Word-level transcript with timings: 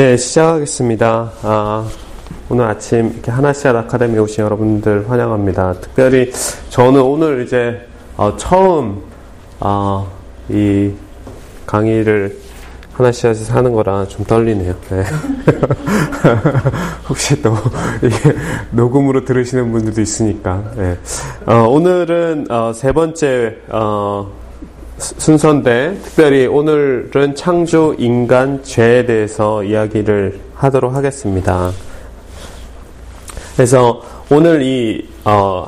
네, 0.00 0.16
시작하겠습니다. 0.16 1.30
아, 1.42 1.86
오늘 2.48 2.64
아침 2.64 3.10
이렇게 3.12 3.30
하나씨앗 3.30 3.76
아카데미 3.76 4.18
오신 4.18 4.42
여러분들 4.44 5.10
환영합니다. 5.10 5.74
특별히 5.74 6.32
저는 6.70 7.02
오늘 7.02 7.44
이제 7.44 7.86
어, 8.16 8.34
처음 8.38 9.02
어, 9.58 10.10
이 10.48 10.90
강의를 11.66 12.34
하나씨앗에서 12.94 13.52
하는 13.52 13.74
거라 13.74 14.08
좀 14.08 14.24
떨리네요. 14.24 14.74
네. 14.88 15.04
혹시 17.06 17.42
또 17.42 17.54
이게 18.02 18.34
녹음으로 18.70 19.26
들으시는 19.26 19.70
분들도 19.70 20.00
있으니까. 20.00 20.64
네. 20.76 20.96
어, 21.44 21.68
오늘은 21.68 22.46
어, 22.48 22.72
세 22.72 22.90
번째 22.92 23.54
어, 23.68 24.32
순서인데 25.00 25.98
특별히 26.02 26.46
오늘은 26.46 27.34
창조 27.34 27.94
인간 27.94 28.62
죄에 28.62 29.06
대해서 29.06 29.64
이야기를 29.64 30.38
하도록 30.54 30.94
하겠습니다. 30.94 31.72
그래서 33.56 34.02
오늘 34.30 34.62
이, 34.62 35.08
어, 35.24 35.66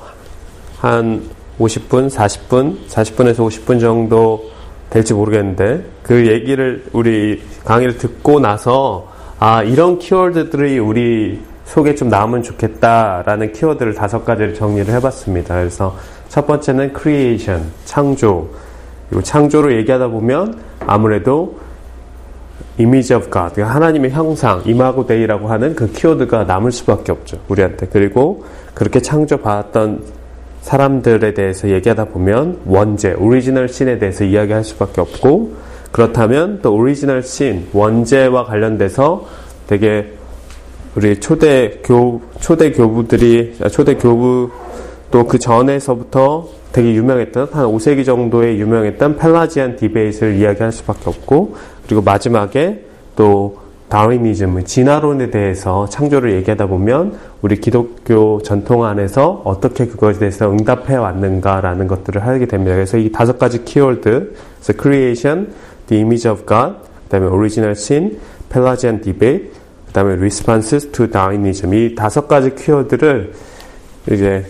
한 0.78 1.22
50분, 1.58 2.10
40분, 2.10 2.86
40분에서 2.88 3.36
50분 3.36 3.80
정도 3.80 4.50
될지 4.90 5.14
모르겠는데 5.14 5.84
그 6.02 6.26
얘기를 6.26 6.84
우리 6.92 7.42
강의를 7.64 7.98
듣고 7.98 8.40
나서 8.40 9.10
아, 9.38 9.62
이런 9.62 9.98
키워드들이 9.98 10.78
우리 10.78 11.40
속에 11.64 11.94
좀 11.94 12.08
나오면 12.08 12.42
좋겠다라는 12.42 13.52
키워드를 13.52 13.94
다섯 13.94 14.24
가지를 14.24 14.54
정리를 14.54 14.92
해봤습니다. 14.94 15.54
그래서 15.56 15.96
첫 16.28 16.46
번째는 16.46 16.92
creation, 16.96 17.72
창조. 17.84 18.48
그리고 19.12 19.22
창조를 19.24 19.76
얘기하다 19.76 20.08
보면 20.08 20.58
아무래도 20.86 21.58
image 22.80 23.14
of 23.14 23.30
God, 23.30 23.54
그러니까 23.54 23.74
하나님의 23.74 24.10
형상, 24.10 24.62
이마고 24.64 25.06
데이라고 25.06 25.48
하는 25.48 25.76
그 25.76 25.92
키워드가 25.92 26.44
남을 26.44 26.72
수밖에 26.72 27.12
없죠. 27.12 27.36
우리한테. 27.48 27.88
그리고 27.92 28.46
그렇게 28.72 29.00
창조받았던 29.00 30.02
사람들에 30.62 31.34
대해서 31.34 31.68
얘기하다 31.68 32.06
보면 32.06 32.60
원죄, 32.64 33.12
original 33.18 33.68
sin에 33.68 33.98
대해서 33.98 34.24
이야기할 34.24 34.64
수밖에 34.64 35.02
없고 35.02 35.56
그렇다면 35.90 36.60
또 36.62 36.74
original 36.74 37.22
sin, 37.22 37.68
원죄와 37.74 38.46
관련돼서 38.46 39.26
되게 39.66 40.10
우리 40.94 41.20
초대 41.20 41.80
교 41.84 42.22
초대 42.40 42.72
교부들이 42.72 43.56
초대 43.70 43.94
교부 43.96 44.50
또 45.12 45.28
그 45.28 45.38
전에서부터 45.38 46.48
되게 46.72 46.94
유명했던 46.94 47.48
한 47.52 47.66
5세기 47.66 48.04
정도에 48.04 48.56
유명했던 48.56 49.18
Pelagian 49.18 49.76
debate를 49.76 50.36
이야기할 50.36 50.72
수밖에 50.72 51.02
없고 51.04 51.54
그리고 51.86 52.02
마지막에 52.02 52.84
또 53.14 53.58
다윈이즘, 53.90 54.64
진화론에 54.64 55.30
대해서 55.30 55.86
창조를 55.86 56.32
얘기하다 56.32 56.66
보면 56.66 57.18
우리 57.42 57.56
기독교 57.60 58.40
전통 58.42 58.86
안에서 58.86 59.42
어떻게 59.44 59.86
그것에 59.86 60.18
대해서 60.18 60.50
응답해 60.50 60.96
왔는가라는 60.96 61.88
것들을 61.88 62.26
하게 62.26 62.46
됩니다. 62.46 62.74
그래서 62.74 62.96
이 62.96 63.12
다섯 63.12 63.38
가지 63.38 63.66
키워드, 63.66 64.00
그래서 64.00 64.72
creation, 64.80 65.52
the 65.88 66.02
image 66.02 66.26
of 66.26 66.46
God, 66.46 66.76
그다음에 67.04 67.26
original 67.26 67.72
sin, 67.72 68.18
Pelagian 68.50 69.02
debate, 69.02 69.50
그다음에 69.88 70.14
responses 70.14 70.90
to 70.90 71.10
Darwinism 71.10 71.74
이 71.74 71.94
다섯 71.94 72.26
가지 72.26 72.54
키워드를 72.54 73.34
이제 74.10 74.46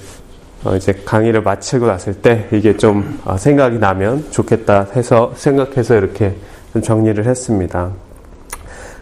어 0.64 0.76
이제 0.76 0.92
강의를 1.04 1.42
마치고 1.42 1.86
났을 1.86 2.14
때 2.14 2.46
이게 2.52 2.76
좀 2.76 3.20
어 3.24 3.36
생각이 3.36 3.78
나면 3.78 4.26
좋겠다 4.30 4.86
해서 4.94 5.32
생각해서 5.36 5.96
이렇게 5.96 6.34
좀 6.72 6.82
정리를 6.82 7.24
했습니다. 7.24 7.90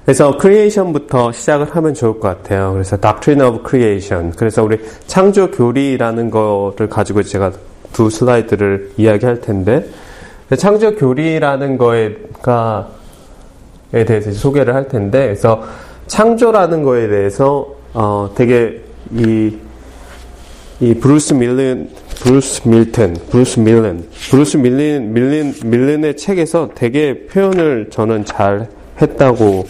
그래서 0.05 0.37
creation부터 0.39 1.33
시작을 1.33 1.77
하면 1.77 1.95
좋을 1.95 2.19
것 2.19 2.29
같아요. 2.29 2.73
그래서 2.73 2.97
Doctrine 3.01 3.47
of 3.47 3.69
Creation. 3.69 4.33
그래서 4.35 4.63
우리 4.65 4.79
창조 5.07 5.51
교리라는 5.51 6.31
거를 6.31 6.89
가지고 6.89 7.23
제가 7.23 7.53
두 7.93 8.09
슬라이드를 8.11 8.93
이야기할 8.97 9.41
텐데 9.41 9.87
창조 10.57 10.95
교리라는 10.97 11.79
거에가 11.79 12.89
에 13.93 14.05
대해서 14.05 14.31
소개를 14.31 14.75
할 14.75 14.87
텐데 14.89 15.27
그래서 15.27 15.63
창조라는 16.07 16.83
거에 16.85 17.09
대해서 17.09 17.67
어 17.93 18.31
되게 18.37 18.81
이 19.13 19.57
이 20.81 20.95
브루스 20.95 21.35
밀른, 21.35 21.91
브루스 22.23 22.67
밀튼, 22.67 23.15
브루스 23.31 23.61
밀른, 23.61 24.07
브루스 24.31 24.57
밀린, 24.57 25.13
밀린, 25.13 25.55
밀른의 25.63 26.17
책에서 26.17 26.71
되게 26.75 27.27
표현을 27.27 27.89
저는 27.91 28.25
잘 28.25 28.67
했다고 29.01 29.67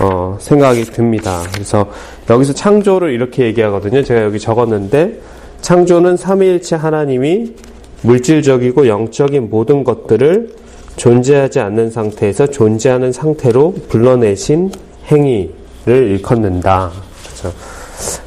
어, 0.00 0.36
생각이 0.40 0.84
듭니다. 0.84 1.42
그래서 1.52 1.90
여기서 2.30 2.52
창조를 2.52 3.10
이렇게 3.12 3.44
얘기하거든요. 3.46 4.04
제가 4.04 4.22
여기 4.22 4.38
적었는데 4.38 5.20
창조는 5.62 6.16
삼위일체 6.16 6.76
하나님이 6.76 7.54
물질적이고 8.02 8.86
영적인 8.86 9.50
모든 9.50 9.82
것들을 9.82 10.54
존재하지 10.96 11.58
않는 11.58 11.90
상태에서 11.90 12.46
존재하는 12.46 13.10
상태로 13.10 13.74
불러내신 13.88 14.70
행위를 15.10 15.48
일컫는다. 15.86 16.92
그렇죠? 17.24 17.56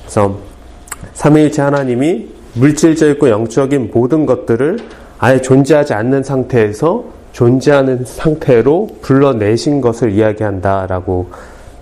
그래서 0.01 0.49
삼위일체 1.19 1.62
하나님이 1.62 2.30
물질적이고 2.53 3.30
영적인 3.30 3.91
모든 3.94 4.25
것들을 4.25 4.80
아예 5.18 5.41
존재하지 5.41 5.94
않는 5.94 6.24
상태에서 6.24 7.03
존재하는 7.34 8.06
상태로 8.06 8.88
불러내신 9.02 9.81
것을 9.81 10.13
이야기한다라고 10.13 11.28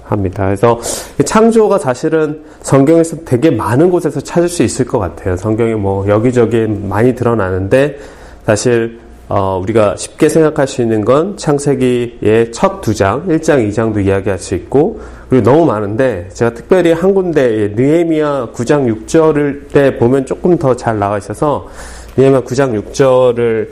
합니다. 0.06 0.46
그래서 0.46 0.80
창조가 1.24 1.78
사실은 1.78 2.42
성경에서 2.64 3.18
되게 3.26 3.52
많은 3.52 3.92
곳에서 3.92 4.20
찾을 4.22 4.50
수 4.50 4.64
있을 4.64 4.86
것 4.86 4.98
같아요. 4.98 5.38
성경에 5.38 5.76
뭐 5.76 6.08
여기저기 6.08 6.66
많이 6.66 7.14
드러나는데 7.14 8.00
사실 8.44 9.00
어 9.30 9.60
우리가 9.62 9.98
쉽게 9.98 10.30
생각할 10.30 10.68
수 10.68 10.82
있는 10.82 11.04
건 11.04 11.36
창세기의 11.36 12.52
첫 12.54 12.80
두 12.82 12.94
장, 12.96 13.28
1장, 13.28 13.68
2장도 13.70 14.06
이야기할 14.06 14.40
수 14.40 14.56
있고 14.56 15.02
그리고 15.30 15.52
너무 15.52 15.66
많은데 15.66 16.30
제가 16.34 16.54
특별히 16.54 16.94
한 16.94 17.14
군데 17.14 17.74
느헤미야 17.76 18.50
9장 18.54 19.06
6절을 19.06 19.74
때 19.74 19.98
보면 19.98 20.26
조금 20.26 20.58
더 20.58 20.74
잘 20.76 20.98
나와 20.98 21.18
있어서 21.18 21.68
느헤미야 22.16 22.42
9장 22.42 22.82
6절을 22.92 23.70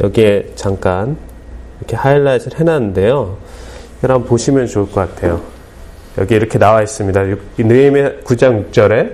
여기에 0.00 0.52
잠깐 0.54 1.16
이렇게 1.80 1.94
하이라이트를 1.96 2.58
해놨는데요. 2.60 3.36
여러분 4.04 4.26
보시면 4.28 4.68
좋을 4.68 4.86
것 4.86 4.94
같아요. 4.94 5.40
여기 6.16 6.34
이렇게 6.34 6.58
나와 6.58 6.82
있습니다. 6.82 7.24
느헤미야 7.58 8.10
9장 8.24 8.70
6절에 8.70 9.12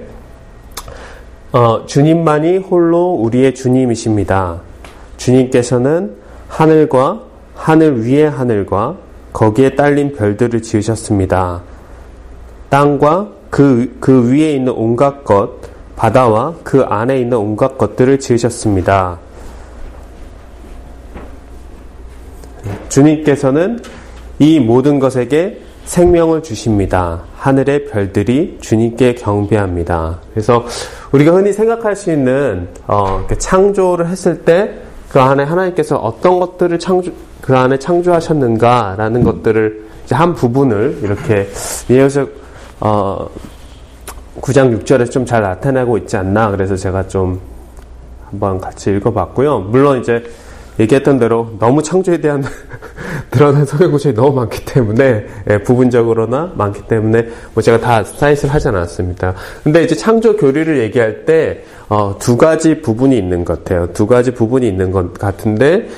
어, 1.53 1.85
주님만이 1.87 2.59
홀로 2.59 3.13
우리의 3.15 3.55
주님이십니다. 3.55 4.61
주님께서는 5.17 6.17
하늘과 6.49 7.23
하늘 7.55 8.05
위의 8.05 8.31
하늘과 8.31 8.97
거기에 9.33 9.75
딸린 9.75 10.15
별들을 10.15 10.63
지으셨습니다. 10.63 11.63
땅과 12.69 13.29
그, 13.51 13.97
그 14.01 14.31
위에 14.33 14.53
있는 14.53 14.73
온갖 14.73 15.25
것, 15.25 15.51
바다와 15.97 16.55
그 16.63 16.83
안에 16.83 17.21
있는 17.21 17.39
온갖 17.39 17.79
것들을 17.79 18.19
지으셨습니다. 18.19 19.19
주님께서는 22.89 23.81
이 24.39 24.59
모든 24.59 24.99
것에게 24.99 25.61
생명을 25.85 26.43
주십니다. 26.43 27.23
하늘의 27.37 27.87
별들이 27.87 28.59
주님께 28.61 29.15
경배합니다. 29.15 30.21
그래서 30.33 30.65
우리가 31.13 31.33
흔히 31.33 31.53
생각할 31.53 31.95
수 31.95 32.11
있는 32.11 32.69
어, 32.87 33.27
창조를 33.39 34.09
했을 34.09 34.43
때 34.43 34.75
그 35.15 35.21
안에 35.21 35.45
하나님께서 35.45 35.97
어떤 35.97 36.41
것들을 36.41 36.77
창조 36.81 37.13
그 37.41 37.57
안에 37.57 37.79
창조하셨는가라는 37.79 39.23
것들을 39.23 39.85
한 40.11 40.35
부분을 40.35 40.99
이렇게 41.03 41.47
예어서 41.89 42.27
어, 42.81 43.29
9장 44.41 44.77
6절에 44.83 45.09
좀 45.13 45.25
잘 45.25 45.43
나타나고 45.43 45.99
있지 45.99 46.17
않나 46.17 46.51
그래서 46.51 46.75
제가 46.75 47.07
좀 47.07 47.41
한번 48.29 48.61
같이 48.61 48.91
읽어봤고요. 48.91 49.61
물론 49.61 50.01
이제 50.01 50.25
얘기했던 50.81 51.21
대로 51.21 51.49
너무 51.61 51.81
창조에 51.81 52.17
대한 52.17 52.43
드러난 53.31 53.67
성경 53.67 53.91
구절이 53.93 54.15
너무 54.15 54.33
많기 54.35 54.65
때문에 54.65 55.27
예, 55.51 55.59
부분적으로나 55.59 56.53
많기 56.57 56.83
때문에 56.83 57.29
뭐 57.53 57.63
제가 57.63 57.81
다 57.81 58.05
사이즈를 58.05 58.53
하지 58.53 58.69
않았습니다. 58.69 59.35
근데 59.63 59.83
이제 59.83 59.95
창조 59.95 60.37
교리를 60.37 60.79
얘기할 60.79 61.25
때두 61.25 61.55
어, 61.89 62.37
가지 62.39 62.81
부분이 62.81 63.17
있는 63.17 63.45
것 63.45 63.65
같아요. 63.65 63.93
두 63.93 64.07
가지 64.07 64.33
부분이 64.33 64.67
있는 64.67 64.91
것 64.91 65.15
같은데 65.15 65.89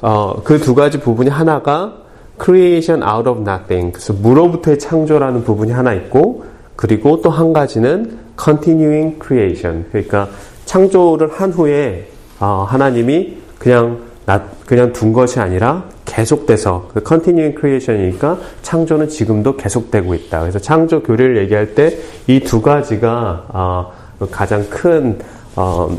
어, 0.00 0.42
그두 0.42 0.74
가지 0.74 0.98
부분이 0.98 1.30
하나가 1.30 1.94
creation 2.42 3.02
out 3.08 3.28
of 3.28 3.40
nothing 3.40 3.92
그래서 3.92 4.12
무로부터의 4.12 4.78
창조라는 4.78 5.44
부분이 5.44 5.70
하나 5.72 5.92
있고 5.94 6.44
그리고 6.76 7.20
또 7.22 7.30
한 7.30 7.52
가지는 7.52 8.18
continuing 8.42 9.18
creation 9.22 9.84
그러니까 9.92 10.28
창조를 10.64 11.30
한 11.32 11.52
후에 11.52 12.08
어, 12.40 12.66
하나님이 12.68 13.36
그냥 13.58 14.00
나, 14.26 14.42
그냥 14.66 14.92
둔 14.92 15.12
것이 15.12 15.38
아니라 15.38 15.84
계속돼서 16.04 16.88
그 16.92 17.02
continuing 17.06 17.56
creation이니까 17.58 18.38
창조는 18.62 19.08
지금도 19.08 19.56
계속되고 19.56 20.14
있다. 20.14 20.40
그래서 20.40 20.58
창조 20.58 21.02
교리를 21.02 21.36
얘기할 21.38 21.74
때 21.74 21.98
이 22.26 22.40
두 22.40 22.60
가지가 22.60 23.46
어, 23.48 23.92
가장 24.30 24.68
큰 24.68 25.18
어, 25.56 25.96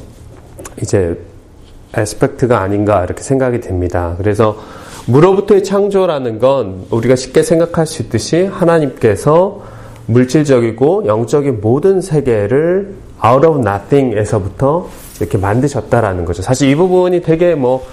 이제 0.81 1.17
에스펙트가 1.95 2.59
아닌가 2.59 3.03
이렇게 3.03 3.21
생각이 3.23 3.59
됩니다. 3.61 4.15
그래서 4.17 4.57
무로부터의 5.05 5.63
창조라는 5.63 6.39
건 6.39 6.85
우리가 6.89 7.15
쉽게 7.15 7.43
생각할 7.43 7.85
수 7.85 8.01
있듯이 8.03 8.45
하나님께서 8.45 9.61
물질적이고 10.05 11.05
영적인 11.05 11.59
모든 11.61 12.01
세계를 12.01 12.93
out 13.25 13.45
of 13.45 13.59
nothing에서부터 13.59 14.89
이렇게 15.19 15.37
만드셨다라는 15.37 16.25
거죠. 16.25 16.41
사실 16.41 16.69
이 16.69 16.75
부분이 16.75 17.21
되게 17.21 17.55
뭐 17.55 17.85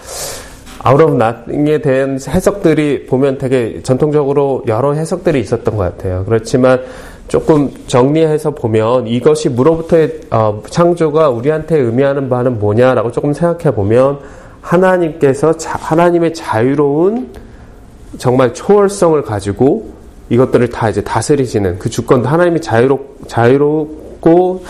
out 0.87 1.03
of 1.03 1.15
nothing에 1.15 1.79
대한 1.79 2.19
해석들이 2.27 3.07
보면 3.07 3.39
되게 3.39 3.83
전통적으로 3.83 4.65
여러 4.67 4.93
해석들이 4.93 5.41
있었던 5.41 5.77
것 5.77 5.83
같아요. 5.83 6.25
그렇지만 6.25 6.81
조금 7.29 7.71
정리해서 7.87 8.51
보면 8.51 9.07
이것이 9.07 9.51
무로부터의 9.51 10.21
어, 10.31 10.63
창조가 10.69 11.29
우리한테 11.29 11.79
의미하는 11.79 12.29
바는 12.29 12.59
뭐냐라고 12.59 13.13
조금 13.13 13.33
생각해 13.33 13.75
보면 13.75 14.19
하나님께서 14.61 15.57
자, 15.57 15.79
하나님의 15.79 16.35
자유로운 16.35 17.29
정말 18.19 18.53
초월성을 18.53 19.23
가지고 19.23 19.91
이것들을 20.29 20.71
다 20.71 20.89
이제 20.89 21.03
다스리시는 21.03 21.79
그 21.79 21.91
주권도 21.91 22.29
하나님이 22.29 22.61
자유롭 22.61 23.29
자유롭고 23.29 24.65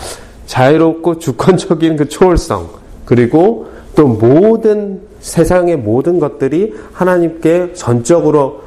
자유롭고 0.45 1.19
주권적인 1.19 1.95
그 1.97 2.09
초월성 2.09 2.69
그리고 3.05 3.67
또 3.95 4.07
모든 4.07 5.01
세상의 5.19 5.77
모든 5.77 6.19
것들이 6.19 6.73
하나님께 6.93 7.73
전적으로 7.73 8.61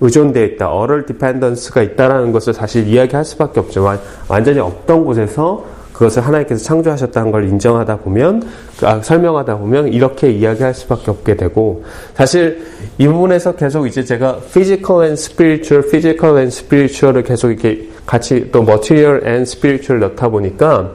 의존되어 0.00 0.44
있다. 0.44 0.70
어럴 0.70 1.06
디펜던스가 1.06 1.82
있다라는 1.82 2.32
것을 2.32 2.54
사실 2.54 2.86
이야기할 2.86 3.24
수밖에 3.24 3.60
없죠. 3.60 3.86
완전히 4.28 4.60
없던 4.60 5.04
곳에서 5.04 5.64
그것을 5.98 6.24
하나님께서 6.24 6.62
창조하셨다는 6.62 7.32
걸 7.32 7.48
인정하다 7.48 7.98
보면 7.98 8.44
아, 8.84 9.00
설명하다 9.02 9.58
보면 9.58 9.88
이렇게 9.88 10.30
이야기할 10.30 10.72
수밖에 10.72 11.10
없게 11.10 11.36
되고 11.36 11.82
사실 12.14 12.64
이 12.98 13.08
부분에서 13.08 13.56
계속 13.56 13.88
이제 13.88 14.04
제가 14.04 14.38
physical 14.48 15.02
and 15.02 15.20
spiritual, 15.20 15.84
physical 15.88 16.36
and 16.36 16.56
spiritual을 16.56 17.24
계속 17.24 17.50
이렇게 17.50 17.88
같이 18.06 18.48
또 18.52 18.60
material 18.60 19.26
and 19.26 19.42
spiritual 19.42 20.00
넣다 20.08 20.28
보니까 20.28 20.92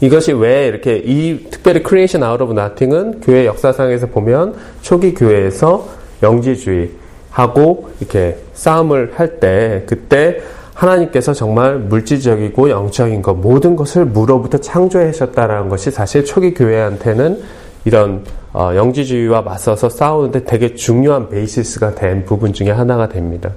이것이 0.00 0.32
왜 0.32 0.66
이렇게 0.66 0.96
이 1.04 1.46
특별히 1.50 1.82
creation 1.86 2.28
out 2.28 2.42
of 2.42 2.52
nothing은 2.52 3.20
교회 3.20 3.46
역사상에서 3.46 4.08
보면 4.08 4.54
초기 4.82 5.14
교회에서 5.14 5.88
영지주의 6.22 6.90
하고 7.30 7.90
이렇게 8.00 8.38
싸움을 8.54 9.12
할 9.16 9.40
때 9.40 9.82
그때 9.86 10.40
하나님께서 10.74 11.32
정말 11.32 11.78
물질적이고 11.78 12.68
영적인 12.70 13.22
것 13.22 13.34
모든 13.34 13.76
것을 13.76 14.04
무로부터 14.04 14.58
창조하셨다라는 14.58 15.68
것이 15.68 15.90
사실 15.90 16.24
초기 16.24 16.52
교회한테는 16.52 17.42
이런 17.84 18.24
어, 18.52 18.72
영지주의와 18.74 19.42
맞서서 19.42 19.88
싸우는데 19.88 20.44
되게 20.44 20.74
중요한 20.74 21.28
베이시스가 21.28 21.94
된 21.94 22.24
부분 22.24 22.52
중에 22.52 22.70
하나가 22.70 23.08
됩니다. 23.08 23.50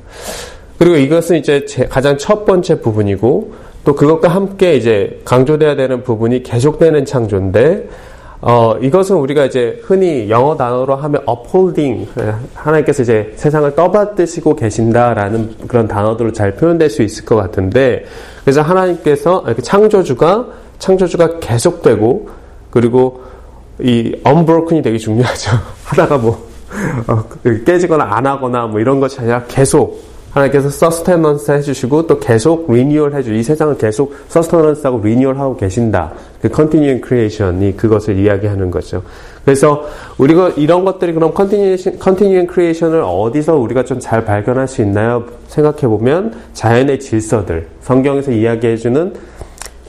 그리고 0.78 0.96
이것은 0.96 1.38
이제 1.38 1.66
가장 1.90 2.18
첫 2.18 2.46
번째 2.46 2.82
부분이고 2.82 3.54
또 3.88 3.96
그것과 3.96 4.28
함께 4.28 4.76
이제 4.76 5.22
강조돼야 5.24 5.78
되는 5.78 6.04
부분이 6.04 6.44
계속되는 6.44 7.06
창조인데 7.06 7.88
어, 8.42 8.76
이것은 8.82 9.16
우리가 9.16 9.46
이제 9.46 9.82
흔히 9.82 10.30
영어 10.30 10.58
단어로 10.58 10.94
하면 10.94 11.22
upholding, 11.22 12.06
하나님께서 12.54 13.04
이제 13.04 13.32
세상을 13.38 13.74
떠받드시고 13.76 14.58
계신다라는 14.58 15.56
그런 15.70 15.88
단어들로 15.88 16.34
잘 16.34 16.56
표현될 16.56 16.90
수 16.90 17.02
있을 17.02 17.24
것 17.24 17.38
같은데, 17.38 18.04
그래서 18.44 18.62
하나님께서 18.62 19.46
창조주가, 19.64 20.48
창조주가 20.80 21.40
계속되고, 21.40 22.30
그리고 22.70 23.24
이 23.80 24.16
unbroken이 24.28 24.82
되게 24.84 24.98
중요하죠. 24.98 25.52
하다가 25.86 26.18
뭐, 26.18 26.48
어, 27.08 27.24
깨지거나 27.66 28.04
안 28.04 28.28
하거나 28.28 28.68
뭐 28.68 28.82
이런 28.82 29.00
것이 29.00 29.20
아니라 29.20 29.46
계속, 29.48 30.00
하나님께서 30.38 30.70
sustenance 30.70 31.52
해주시고 31.52 32.08
또 32.08 32.20
계속 32.20 32.72
리뉴얼 32.72 33.14
해주 33.14 33.34
이 33.34 33.44
세상을 33.44 33.78
계속 33.78 34.14
sustenance하고 34.30 35.02
renewal하고 35.04 35.58
계신다. 35.58 36.14
그 36.42 36.50
continuing 36.50 37.02
creation이 37.02 37.76
그것을 37.76 38.18
이야기하는 38.18 38.70
거죠. 38.70 39.02
그래서 39.44 39.86
우리가 40.18 40.50
이런 40.58 40.86
것들이 40.86 41.14
그럼 41.14 41.34
continuing 41.34 42.48
creation을 42.48 43.02
어디서 43.04 43.56
우리가 43.56 43.84
좀 43.84 43.98
잘 44.00 44.24
발견할 44.24 44.68
수 44.68 44.82
있나요? 44.84 45.26
생각해 45.48 45.82
보면 45.82 46.34
자연의 46.54 47.00
질서들 47.00 47.68
성경에서 47.82 48.32
이야기해주는 48.32 49.14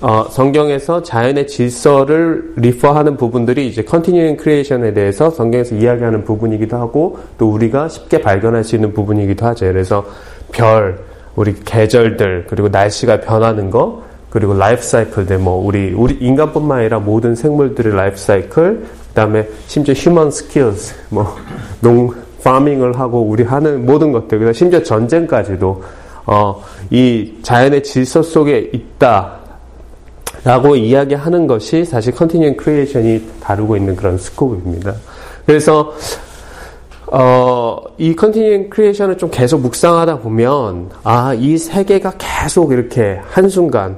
어, 0.00 0.24
성경에서 0.30 1.02
자연의 1.02 1.48
질서를 1.48 2.52
refer하는 2.56 3.16
부분들이 3.16 3.66
이제 3.66 3.82
continuing 3.82 4.36
creation에 4.36 4.94
대해서 4.94 5.28
성경에서 5.28 5.74
이야기하는 5.74 6.24
부분이기도 6.24 6.76
하고 6.76 7.18
또 7.36 7.50
우리가 7.50 7.88
쉽게 7.88 8.20
발견할 8.20 8.62
수 8.64 8.76
있는 8.76 8.92
부분이기도 8.92 9.44
하죠. 9.46 9.66
그래서 9.66 10.04
별, 10.52 10.98
우리 11.36 11.54
계절들, 11.54 12.46
그리고 12.48 12.68
날씨가 12.68 13.20
변하는 13.20 13.70
거, 13.70 14.02
그리고 14.30 14.54
life 14.54 14.82
cycle들, 14.82 15.38
뭐, 15.38 15.64
우리, 15.64 15.92
우리 15.92 16.14
인간뿐만 16.14 16.80
아니라 16.80 16.98
모든 16.98 17.34
생물들의 17.34 17.94
life 17.94 18.16
cycle, 18.16 18.50
그 18.50 19.14
다음에 19.14 19.48
심지어 19.66 19.94
human 19.94 20.30
skills, 20.30 20.94
뭐, 21.10 21.36
농, 21.80 22.12
farming을 22.44 22.98
하고 22.98 23.22
우리 23.22 23.42
하는 23.42 23.84
모든 23.86 24.12
것들, 24.12 24.38
그래서 24.38 24.52
심지어 24.52 24.82
전쟁까지도, 24.82 25.82
어, 26.26 26.62
이 26.90 27.34
자연의 27.42 27.82
질서 27.82 28.22
속에 28.22 28.70
있다. 28.72 29.38
라고 30.44 30.76
이야기하는 30.76 31.46
것이 31.46 31.84
사실 31.84 32.14
continuing 32.14 32.56
creation이 32.56 33.22
다루고 33.40 33.76
있는 33.76 33.96
그런 33.96 34.18
scope입니다. 34.18 34.94
그래서 35.44 35.92
어, 37.10 37.78
이 37.96 38.14
continuing 38.14 38.70
creation을 38.70 39.18
좀 39.18 39.30
계속 39.30 39.60
묵상하다 39.60 40.18
보면, 40.20 40.90
아, 41.04 41.34
이 41.34 41.56
세계가 41.56 42.14
계속 42.18 42.72
이렇게 42.72 43.18
한순간, 43.30 43.96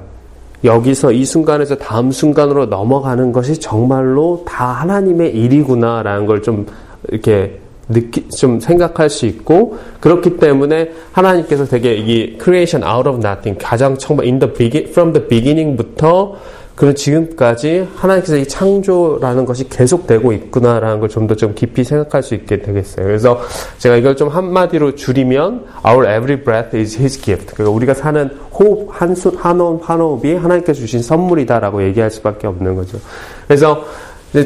여기서 0.63 1.11
이 1.11 1.25
순간에서 1.25 1.75
다음 1.75 2.11
순간으로 2.11 2.67
넘어가는 2.67 3.31
것이 3.31 3.59
정말로 3.59 4.43
다 4.45 4.65
하나님의 4.67 5.35
일이구나라는 5.35 6.25
걸 6.25 6.41
좀 6.41 6.65
이렇게 7.09 7.59
느끼, 7.89 8.29
좀 8.29 8.59
생각할 8.59 9.09
수 9.09 9.25
있고, 9.25 9.77
그렇기 9.99 10.37
때문에 10.37 10.91
하나님께서 11.11 11.65
되게 11.65 11.95
이 11.95 12.37
creation 12.41 12.89
out 12.89 13.09
of 13.09 13.17
nothing, 13.17 13.57
가장 13.57 13.97
처음, 13.97 14.21
in 14.21 14.39
the 14.39 14.53
begin, 14.53 14.87
from 14.89 15.11
the 15.11 15.27
beginning부터 15.27 16.35
그런 16.81 16.95
지금까지 16.95 17.87
하나님께서 17.95 18.37
이 18.37 18.47
창조라는 18.47 19.45
것이 19.45 19.69
계속되고 19.69 20.33
있구나라는 20.33 20.99
걸 20.99 21.09
좀 21.09 21.27
더좀 21.27 21.37
좀 21.37 21.53
깊이 21.53 21.83
생각할 21.83 22.23
수 22.23 22.33
있게 22.33 22.63
되겠어요. 22.63 23.05
그래서 23.05 23.39
제가 23.77 23.97
이걸 23.97 24.15
좀 24.15 24.29
한마디로 24.29 24.95
줄이면 24.95 25.65
Our 25.85 26.07
every 26.07 26.43
breath 26.43 26.75
is 26.75 26.97
His 26.97 27.21
gift. 27.21 27.53
그러니까 27.53 27.75
우리가 27.75 27.93
사는 27.93 28.31
호흡 28.51 28.89
한 28.89 29.13
수, 29.13 29.31
한 29.37 29.59
호흡 29.59 29.87
한 29.87 29.99
호흡이 30.01 30.33
하나님께서 30.33 30.79
주신 30.79 31.03
선물이다라고 31.03 31.83
얘기할 31.83 32.09
수밖에 32.09 32.47
없는 32.47 32.73
거죠. 32.73 32.97
그래서 33.45 33.85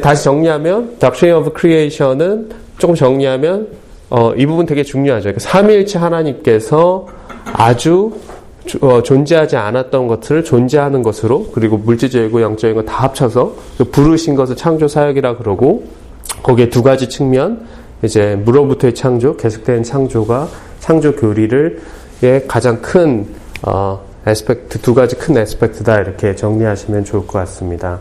다시 0.02 0.24
정리하면 0.24 0.98
Doctrine 0.98 1.40
of 1.40 1.58
Creation은 1.58 2.50
조금 2.76 2.94
정리하면 2.94 3.68
어, 4.10 4.34
이 4.36 4.44
부분 4.44 4.66
되게 4.66 4.82
중요하죠. 4.82 5.22
그러니까 5.22 5.40
삼일체 5.40 5.98
하나님께서 5.98 7.06
아주 7.54 8.12
어, 8.80 9.02
존재하지 9.02 9.56
않았던 9.56 10.06
것을 10.08 10.44
존재하는 10.44 11.02
것으로 11.02 11.46
그리고 11.52 11.76
물질적이고 11.78 12.40
영적인 12.42 12.74
거 12.76 12.82
다 12.82 13.04
합쳐서 13.04 13.54
그 13.78 13.84
부르신 13.84 14.34
것을 14.34 14.56
창조 14.56 14.88
사역이라 14.88 15.36
그러고 15.38 15.84
거기에 16.42 16.70
두 16.70 16.82
가지 16.82 17.08
측면 17.08 17.66
이제 18.02 18.36
무로부터의 18.36 18.94
창조 18.94 19.36
계속된 19.36 19.82
창조가 19.82 20.48
창조 20.80 21.14
교리를 21.14 21.80
의 22.22 22.46
가장 22.46 22.80
큰 22.80 23.26
어, 23.62 24.00
에스펙트 24.26 24.80
두 24.80 24.94
가지 24.94 25.16
큰 25.16 25.36
에스펙트다 25.36 26.00
이렇게 26.00 26.34
정리하시면 26.34 27.04
좋을 27.04 27.26
것 27.26 27.38
같습니다. 27.40 28.00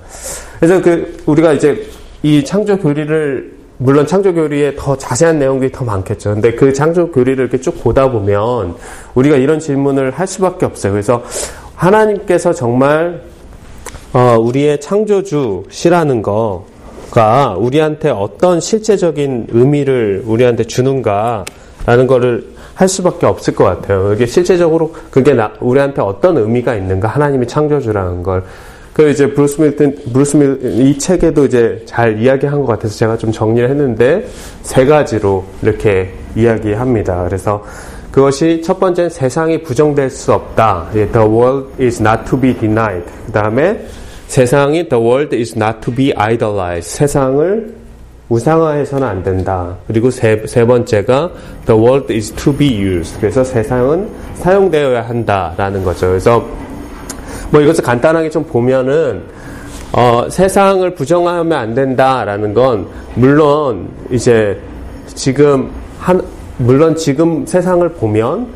그래서 0.60 0.82
그 0.82 1.18
우리가 1.26 1.54
이제 1.54 1.86
이 2.24 2.44
창조 2.44 2.78
교리를 2.78 3.54
물론 3.78 4.08
창조 4.08 4.34
교리에 4.34 4.76
더 4.78 4.98
자세한 4.98 5.40
내용들이 5.40 5.72
더 5.72 5.84
많겠죠. 5.84 6.34
근데 6.34 6.54
그 6.54 6.74
창조 6.74 7.12
교리를 7.12 7.38
이렇게 7.38 7.60
쭉 7.60 7.84
보다 7.84 8.10
보면 8.10 8.76
우리가 9.16 9.36
이런 9.36 9.60
질문을 9.60 10.12
할 10.12 10.28
수밖에 10.28 10.66
없어요. 10.66 10.94
그래서 10.94 11.24
하나님께서 11.76 12.54
정말 12.54 13.22
어, 14.14 14.38
우리의 14.40 14.80
창조주시라는 14.80 16.22
거가 16.22 17.56
우리한테 17.58 18.10
어떤 18.10 18.62
실제적인 18.62 19.48
의미를 19.52 20.24
우리한테 20.26 20.64
주는가라는 20.64 22.08
거를 22.08 22.56
할 22.76 22.88
수밖에 22.88 23.26
없을 23.26 23.56
것 23.56 23.66
같아요. 23.66 24.14
이게 24.14 24.26
실제적으로 24.26 24.94
그게 25.12 25.34
나, 25.34 25.52
우리한테 25.60 26.02
어떤 26.02 26.38
의미가 26.38 26.76
있는가 26.76 27.10
하나님이 27.10 27.48
창조주라는 27.48 28.24
걸 28.24 28.44
그 28.96 29.10
이제 29.10 29.30
브루스 29.30 29.60
밀튼, 29.60 29.94
브루스 30.14 30.38
밀, 30.38 30.58
이 30.80 30.98
책에도 30.98 31.44
이제 31.44 31.84
잘 31.86 32.18
이야기한 32.18 32.62
것 32.62 32.68
같아서 32.68 32.96
제가 32.96 33.18
좀 33.18 33.30
정리를 33.30 33.70
했는데 33.70 34.26
세 34.62 34.86
가지로 34.86 35.44
이렇게 35.62 36.14
이야기합니다. 36.34 37.26
그래서 37.26 37.62
그것이 38.10 38.62
첫 38.64 38.80
번째는 38.80 39.10
세상이 39.10 39.64
부정될 39.64 40.10
수 40.10 40.32
없다. 40.32 40.92
The 40.94 41.28
world 41.28 41.74
is 41.78 42.02
not 42.02 42.24
to 42.30 42.40
be 42.40 42.54
denied. 42.58 43.04
그 43.26 43.34
다음에 43.34 43.86
세상이 44.28 44.88
the 44.88 45.04
world 45.04 45.36
is 45.36 45.58
not 45.58 45.82
to 45.82 45.94
be 45.94 46.14
idolized. 46.16 46.90
세상을 46.90 47.76
우상화해서는 48.30 49.06
안 49.06 49.22
된다. 49.22 49.76
그리고 49.88 50.10
세, 50.10 50.42
세 50.46 50.66
번째가 50.66 51.32
the 51.66 51.78
world 51.78 52.14
is 52.14 52.32
to 52.32 52.56
be 52.56 52.70
used. 52.70 53.20
그래서 53.20 53.44
세상은 53.44 54.08
사용되어야 54.36 55.02
한다라는 55.02 55.84
거죠. 55.84 56.08
그래서 56.08 56.48
뭐 57.56 57.62
이것을 57.62 57.86
간단하게 57.86 58.30
좀 58.30 58.44
보면은 58.44 59.22
어, 59.94 60.28
세상을 60.30 60.94
부정하면 60.94 61.54
안 61.58 61.74
된다라는 61.74 62.54
건 62.54 62.86
물론 63.14 63.88
이제 64.12 64.60
지금 65.08 65.72
한 65.98 66.22
물론 66.58 66.98
지금 66.98 67.46
세상을 67.46 67.88
보면 67.94 68.48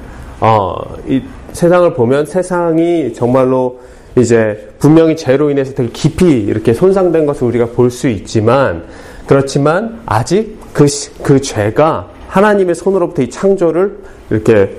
어, 0.42 0.76
이 1.08 1.22
세상을 1.54 1.94
보면 1.94 2.26
세상이 2.26 3.14
정말로 3.14 3.80
이제 4.18 4.70
분명히 4.80 5.16
죄로 5.16 5.50
인해서 5.50 5.74
되게 5.74 5.90
깊이 5.94 6.42
이렇게 6.42 6.74
손상된 6.74 7.26
것을 7.26 7.48
우리가 7.48 7.68
볼 7.68 7.90
수 7.90 8.10
있지만 8.10 8.84
그렇지만 9.26 10.02
아직 10.06 10.60
그, 10.74 10.88
그 11.24 11.40
죄가 11.40 12.10
하나님의 12.28 12.76
손으로부터 12.76 13.22
이 13.22 13.30
창조를 13.30 13.98
이렇게 14.30 14.76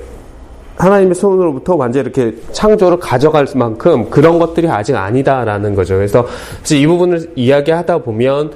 하나님의 0.81 1.15
손으로부터 1.15 1.77
완전 1.77 2.03
이렇게 2.03 2.35
창조를 2.53 2.99
가져갈 2.99 3.47
만큼 3.55 4.09
그런 4.09 4.39
것들이 4.39 4.69
아직 4.69 4.97
아니다라는 4.97 5.75
거죠. 5.75 5.97
그래서 5.97 6.27
이 6.73 6.87
부분을 6.87 7.33
이야기하다 7.37 7.99
보면 7.99 8.53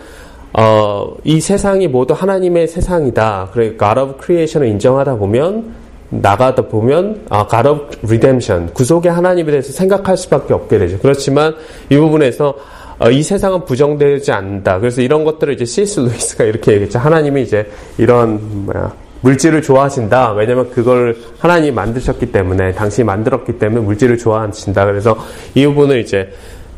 어, 0.57 1.14
이 1.25 1.40
세상이 1.40 1.88
모두 1.88 2.14
하나님의 2.14 2.69
세상이다. 2.69 3.50
그러니까 3.52 3.95
God 3.95 4.00
of 4.00 4.25
Creation을 4.25 4.69
인정하다 4.69 5.16
보면 5.16 5.75
나가다 6.11 6.69
보면 6.69 7.23
아, 7.28 7.47
God 7.49 7.69
of 7.69 7.87
Redemption 8.04 8.73
구속의 8.73 9.11
하나님에 9.11 9.50
대해서 9.50 9.73
생각할 9.73 10.16
수밖에 10.16 10.54
없게 10.54 10.78
되죠. 10.78 10.99
그렇지만 11.00 11.54
이 11.90 11.97
부분에서 11.97 12.54
어, 13.00 13.11
이 13.11 13.23
세상은 13.23 13.64
부정되지 13.64 14.31
않는다. 14.31 14.78
그래서 14.78 15.02
이런 15.02 15.25
것들을 15.25 15.54
이제 15.54 15.64
C.S. 15.64 16.00
루이스가 16.00 16.45
이렇게 16.45 16.73
얘기했죠. 16.73 17.00
하나님이 17.00 17.43
이제 17.43 17.69
이런 17.99 18.38
뭐야 18.66 18.93
물질을 19.25 19.62
좋아하신다. 19.62 20.33
왜냐면 20.35 20.71
그걸 20.71 21.16
하나님이 21.38 21.73
만드셨기 21.73 22.31
때문에 22.31 22.73
당신이 22.73 23.07
만들었기 23.07 23.59
때문에 23.59 23.81
물질을 23.81 24.19
좋아하신다. 24.19 24.85
그래서 24.85 25.16
이 25.54 25.64
부분을 25.66 25.99
이제 26.00 26.28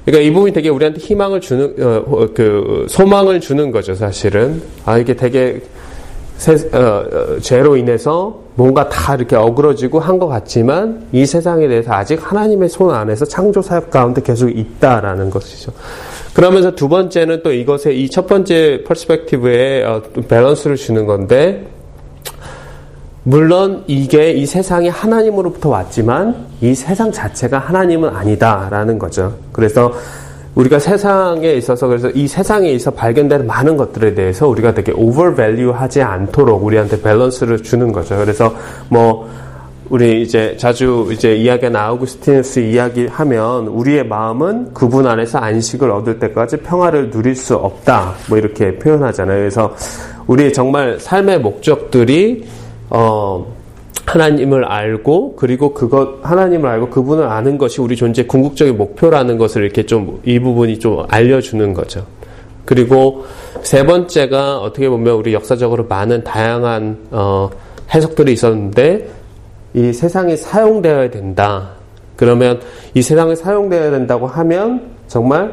그러니까 0.05 0.29
이 0.29 0.33
부분이 0.33 0.53
되게 0.53 0.69
우리한테 0.69 1.01
희망을 1.01 1.41
주는 1.41 1.75
어, 1.81 2.05
어, 2.07 2.29
그 2.33 2.87
소망을 2.89 3.41
주는 3.41 3.73
거죠. 3.73 3.95
사실은 3.97 4.63
아 4.85 4.97
이게 4.97 5.15
되게 5.15 5.61
세, 6.37 6.53
어, 6.73 6.79
어, 6.79 7.39
죄로 7.41 7.77
인해서 7.77 8.39
뭔가 8.55 8.89
다 8.89 9.17
이렇게 9.17 9.35
어그러지고 9.35 9.99
한 9.99 10.19
것 10.21 10.29
같지만 10.29 11.09
이 11.13 11.27
세상에 11.27 11.67
대해서 11.67 11.93
아직 11.93 12.21
하나님의 12.23 12.69
손 12.69 12.95
안에서 12.95 13.25
창조 13.25 13.61
사역 13.61 13.91
가운데 13.91 14.23
계속 14.23 14.49
있다라는 14.51 15.31
것이죠. 15.31 15.73
그러면서 16.35 16.75
두 16.77 16.89
번째는 16.89 17.43
또 17.43 17.53
이것에 17.53 17.93
이 17.93 18.09
첫 18.09 18.27
번째 18.29 18.85
perspective에 18.87 19.83
어, 19.83 20.03
balance를 20.29 20.77
주는 20.77 21.07
건데 21.07 21.67
물론 23.29 23.83
이게 23.89 24.31
이 24.31 24.47
세상이 24.47 24.89
하나님으로부터 24.89 25.69
왔지만 25.69 26.47
이 26.61 26.77
세상 26.77 27.11
자체가 27.11 27.59
하나님은 27.59 28.09
아니다라는 28.09 29.01
거죠. 29.01 29.35
그래서 29.51 29.93
우리가 30.55 30.79
세상에 30.79 31.55
있어서 31.55 31.89
그래서 31.89 32.09
이 32.11 32.29
세상에 32.29 32.71
있어 32.71 32.93
발견되는 32.93 33.45
많은 33.45 33.77
것들에 33.77 34.15
대해서 34.15 34.47
우리가 34.47 34.75
되게 34.75 34.93
overvalue 34.93 35.73
하지 35.73 36.03
않도록 36.03 36.65
우리한테 36.65 37.03
balance를 37.03 37.65
주는 37.65 37.91
거죠. 37.91 38.17
그래서 38.17 38.55
뭐 38.89 39.29
우리 39.91 40.23
이제 40.23 40.57
자주 40.57 41.09
이제 41.11 41.35
이야기나 41.35 41.87
아우구스티누스 41.87 42.61
이야기 42.61 43.09
하면 43.09 43.67
우리의 43.67 44.07
마음은 44.07 44.73
그분 44.73 45.05
안에서 45.05 45.39
안식을 45.39 45.91
얻을 45.91 46.21
때까지 46.21 46.59
평화를 46.59 47.11
누릴 47.11 47.35
수 47.35 47.57
없다. 47.57 48.15
뭐 48.29 48.39
이렇게 48.39 48.79
표현하잖아요. 48.79 49.37
그래서 49.37 49.75
우리 50.29 50.53
정말 50.53 51.01
삶의 51.01 51.41
목적들이 51.41 52.45
어, 52.91 53.47
하나님을 54.07 54.65
알고 54.65 55.35
그리고 55.37 55.75
그것 55.75 56.21
하나님을 56.23 56.69
알고 56.71 56.91
그분을 56.91 57.25
아는 57.25 57.59
것이 57.59 57.81
우리 57.81 57.97
존재 57.97 58.25
궁극적인 58.25 58.77
목표라는 58.77 59.37
것을 59.39 59.65
이렇게 59.65 59.85
좀 59.85 60.21
이 60.25 60.39
부분이 60.39 60.79
좀 60.79 61.05
알려주는 61.09 61.73
거죠. 61.75 62.07
그리고 62.65 63.25
세 63.63 63.85
번째가 63.85 64.59
어떻게 64.59 64.89
보면 64.89 65.15
우리 65.15 65.35
역사적으로 65.35 65.87
많은 65.87 66.25
다양한 66.25 66.99
어, 67.11 67.51
해석들이 67.95 68.33
있었는데 68.33 69.09
이 69.75 69.93
세상이 69.93 70.37
사용되어야 70.37 71.11
된다. 71.11 71.71
그러면 72.17 72.61
이 72.95 73.03
세상이 73.03 73.37
사용되어야 73.37 73.91
된다고 73.91 74.27
하면 74.27 74.83
정말 75.07 75.53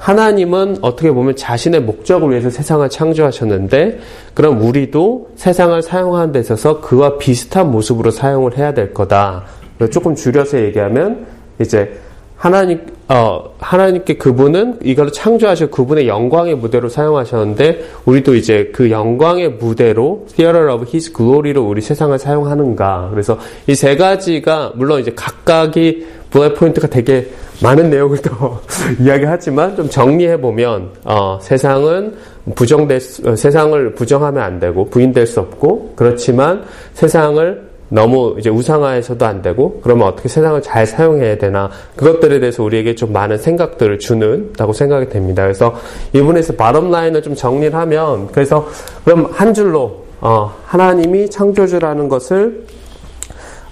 하나님은 0.00 0.78
어떻게 0.80 1.12
보면 1.12 1.36
자신의 1.36 1.82
목적을 1.82 2.30
위해서 2.30 2.48
세상을 2.48 2.88
창조하셨는데 2.88 3.98
그럼 4.32 4.62
우리도 4.62 5.32
세상을 5.36 5.82
사용하는 5.82 6.32
데 6.32 6.40
있어서 6.40 6.80
그와 6.80 7.18
비슷한 7.18 7.70
모습으로 7.70 8.10
사용을 8.10 8.56
해야 8.56 8.72
될 8.72 8.94
거다. 8.94 9.44
조금 9.90 10.14
줄여서 10.14 10.62
얘기하면 10.62 11.26
이제 11.60 11.98
하나님 12.40 12.80
어 13.06 13.52
하나님께 13.58 14.14
그분은 14.14 14.78
이걸 14.82 15.12
창조하셔 15.12 15.68
그분의 15.68 16.08
영광의 16.08 16.54
무대로 16.54 16.88
사용하셨는데 16.88 17.84
우리도 18.06 18.34
이제 18.34 18.70
그 18.72 18.90
영광의 18.90 19.50
무대로 19.50 20.26
theater 20.34 20.72
of 20.72 20.86
his 20.86 21.12
glory로 21.12 21.62
우리 21.62 21.82
세상을 21.82 22.18
사용하는가. 22.18 23.08
그래서 23.10 23.38
이 23.66 23.74
세 23.74 23.94
가지가 23.94 24.72
물론 24.76 25.02
이제 25.02 25.12
각각이 25.14 26.06
블랙 26.30 26.54
포인트가 26.54 26.86
되게 26.86 27.28
많은 27.62 27.90
내용을 27.90 28.16
또 28.22 28.58
이야기하지만 29.04 29.76
좀 29.76 29.90
정리해 29.90 30.40
보면 30.40 30.92
어, 31.04 31.38
세상은 31.42 32.14
부정될 32.54 33.00
수, 33.00 33.28
어, 33.28 33.36
세상을 33.36 33.94
부정하면 33.94 34.42
안 34.42 34.58
되고 34.58 34.88
부인될 34.88 35.26
수 35.26 35.40
없고 35.40 35.92
그렇지만 35.94 36.64
세상을 36.94 37.69
너무 37.90 38.36
이제 38.38 38.48
우상화해서도 38.48 39.26
안 39.26 39.42
되고 39.42 39.80
그러면 39.82 40.08
어떻게 40.08 40.28
세상을 40.28 40.62
잘 40.62 40.86
사용해야 40.86 41.38
되나 41.38 41.70
그것들에 41.96 42.40
대해서 42.40 42.62
우리에게 42.62 42.94
좀 42.94 43.12
많은 43.12 43.36
생각들을 43.36 43.98
주는다고 43.98 44.72
생각이 44.72 45.08
됩니다. 45.10 45.42
그래서 45.42 45.74
이분에서 46.14 46.54
바람 46.54 46.90
라인을 46.90 47.22
좀 47.22 47.34
정리를 47.34 47.74
하면 47.78 48.28
그래서 48.28 48.66
그럼 49.04 49.28
한 49.32 49.52
줄로 49.52 50.04
어, 50.20 50.54
하나님이 50.66 51.30
창조주라는 51.30 52.08
것을 52.08 52.66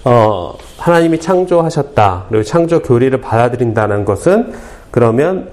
어, 0.03 0.53
하나님이 0.77 1.19
창조하셨다. 1.19 2.25
그리고 2.29 2.43
창조 2.43 2.81
교리를 2.81 3.19
받아들인다는 3.21 4.05
것은 4.05 4.53
그러면 4.91 5.49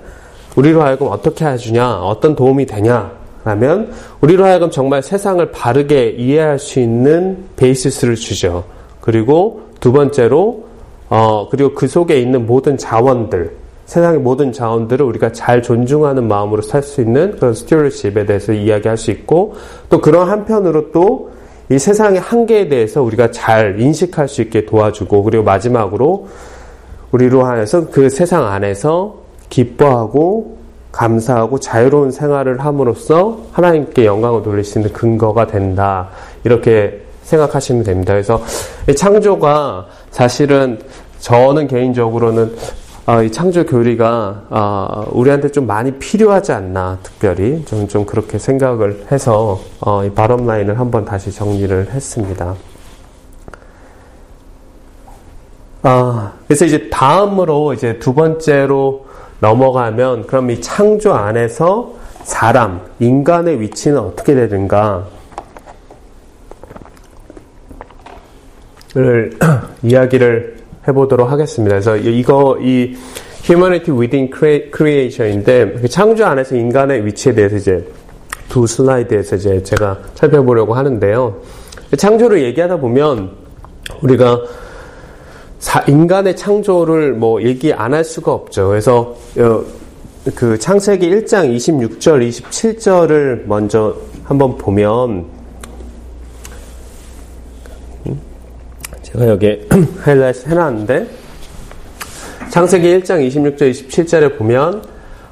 우리로 0.56 0.82
하여금 0.82 1.08
어떻게 1.10 1.44
해주냐, 1.44 1.98
어떤 1.98 2.34
도움이 2.34 2.66
되냐, 2.66 3.12
라면 3.46 3.92
우리로 4.20 4.44
하여금 4.44 4.70
정말 4.70 5.02
세상을 5.02 5.50
바르게 5.52 6.16
이해할 6.18 6.58
수 6.58 6.80
있는 6.80 7.38
베이시스를 7.56 8.16
주죠. 8.16 8.64
그리고 9.00 9.62
두 9.80 9.92
번째로, 9.92 10.64
어, 11.08 11.48
그리고 11.48 11.72
그 11.72 11.86
속에 11.86 12.20
있는 12.20 12.44
모든 12.44 12.76
자원들, 12.76 13.52
세상의 13.86 14.18
모든 14.18 14.52
자원들을 14.52 15.06
우리가 15.06 15.30
잘 15.30 15.62
존중하는 15.62 16.26
마음으로 16.26 16.60
살 16.60 16.82
수 16.82 17.00
있는 17.00 17.36
그런 17.36 17.54
스튜어십에 17.54 18.26
대해서 18.26 18.52
이야기할 18.52 18.98
수 18.98 19.12
있고, 19.12 19.54
또 19.88 20.00
그런 20.00 20.28
한편으로 20.28 20.90
또 20.90 21.36
이 21.68 21.78
세상의 21.78 22.20
한계에 22.20 22.68
대해서 22.68 23.02
우리가 23.02 23.32
잘 23.32 23.80
인식할 23.80 24.28
수 24.28 24.40
있게 24.42 24.66
도와주고 24.66 25.24
그리고 25.24 25.42
마지막으로 25.42 26.28
우리로 27.10 27.44
하여서 27.44 27.88
그 27.90 28.08
세상 28.08 28.46
안에서 28.46 29.16
기뻐하고 29.48 30.58
감사하고 30.96 31.60
자유로운 31.60 32.10
생활을 32.10 32.64
함으로써 32.64 33.38
하나님께 33.52 34.06
영광을 34.06 34.42
돌릴 34.42 34.64
수 34.64 34.78
있는 34.78 34.92
근거가 34.92 35.46
된다. 35.46 36.08
이렇게 36.42 37.02
생각하시면 37.22 37.84
됩니다. 37.84 38.14
그래서 38.14 38.42
창조가 38.96 39.86
사실은 40.10 40.78
저는 41.18 41.68
개인적으로는 41.68 42.56
어, 43.06 43.22
이 43.22 43.30
창조 43.30 43.64
교리가 43.64 44.42
어, 44.48 45.06
우리한테 45.12 45.52
좀 45.52 45.66
많이 45.66 45.92
필요하지 45.92 46.52
않나 46.52 46.98
특별히 47.02 47.64
좀, 47.64 47.86
좀 47.86 48.04
그렇게 48.04 48.38
생각을 48.38 49.06
해서 49.12 49.60
어, 49.80 50.04
이 50.04 50.10
바람 50.10 50.46
라인을 50.46 50.80
한번 50.80 51.04
다시 51.04 51.30
정리를 51.30 51.90
했습니다. 51.90 52.54
아, 55.82 56.32
그래서 56.48 56.64
이제 56.64 56.90
다음으로 56.90 57.74
이제 57.74 57.98
두 58.00 58.12
번째로 58.12 59.05
넘어가면 59.40 60.26
그럼 60.26 60.50
이 60.50 60.60
창조 60.60 61.14
안에서 61.14 61.94
사람, 62.24 62.80
인간의 62.98 63.60
위치는 63.60 63.98
어떻게 63.98 64.34
되는가? 64.34 65.06
를 68.94 69.36
이야기를 69.82 70.56
해보도록 70.88 71.30
하겠습니다. 71.30 71.74
그래서 71.74 71.96
이거 71.96 72.56
이 72.60 72.96
Humanity 73.44 73.96
Within 73.96 74.30
Creation인데 74.74 75.80
그 75.82 75.88
창조 75.88 76.24
안에서 76.24 76.56
인간의 76.56 77.04
위치에 77.04 77.34
대해서 77.34 77.56
이제 77.56 77.86
두 78.48 78.66
슬라이드에서 78.66 79.36
이제 79.36 79.62
제가 79.62 79.98
살펴보려고 80.14 80.74
하는데요. 80.74 81.42
창조를 81.96 82.42
얘기하다 82.42 82.78
보면 82.78 83.32
우리가 84.00 84.40
인간의 85.88 86.36
창조를 86.36 87.12
뭐 87.14 87.42
얘기 87.42 87.72
안 87.72 87.94
할 87.94 88.04
수가 88.04 88.32
없죠. 88.32 88.68
그래서 88.68 89.16
어, 89.38 89.64
그 90.34 90.58
창세기 90.58 91.08
1장 91.08 91.54
26절, 91.56 92.28
27절을 92.28 93.46
먼저 93.46 93.94
한번 94.24 94.56
보면 94.58 95.24
제가 99.02 99.28
여기 99.28 99.66
하이라이트 100.02 100.48
해놨는데 100.48 101.06
창세기 102.50 103.00
1장 103.00 103.26
26절, 103.28 103.70
27절에 103.70 104.36
보면 104.36 104.82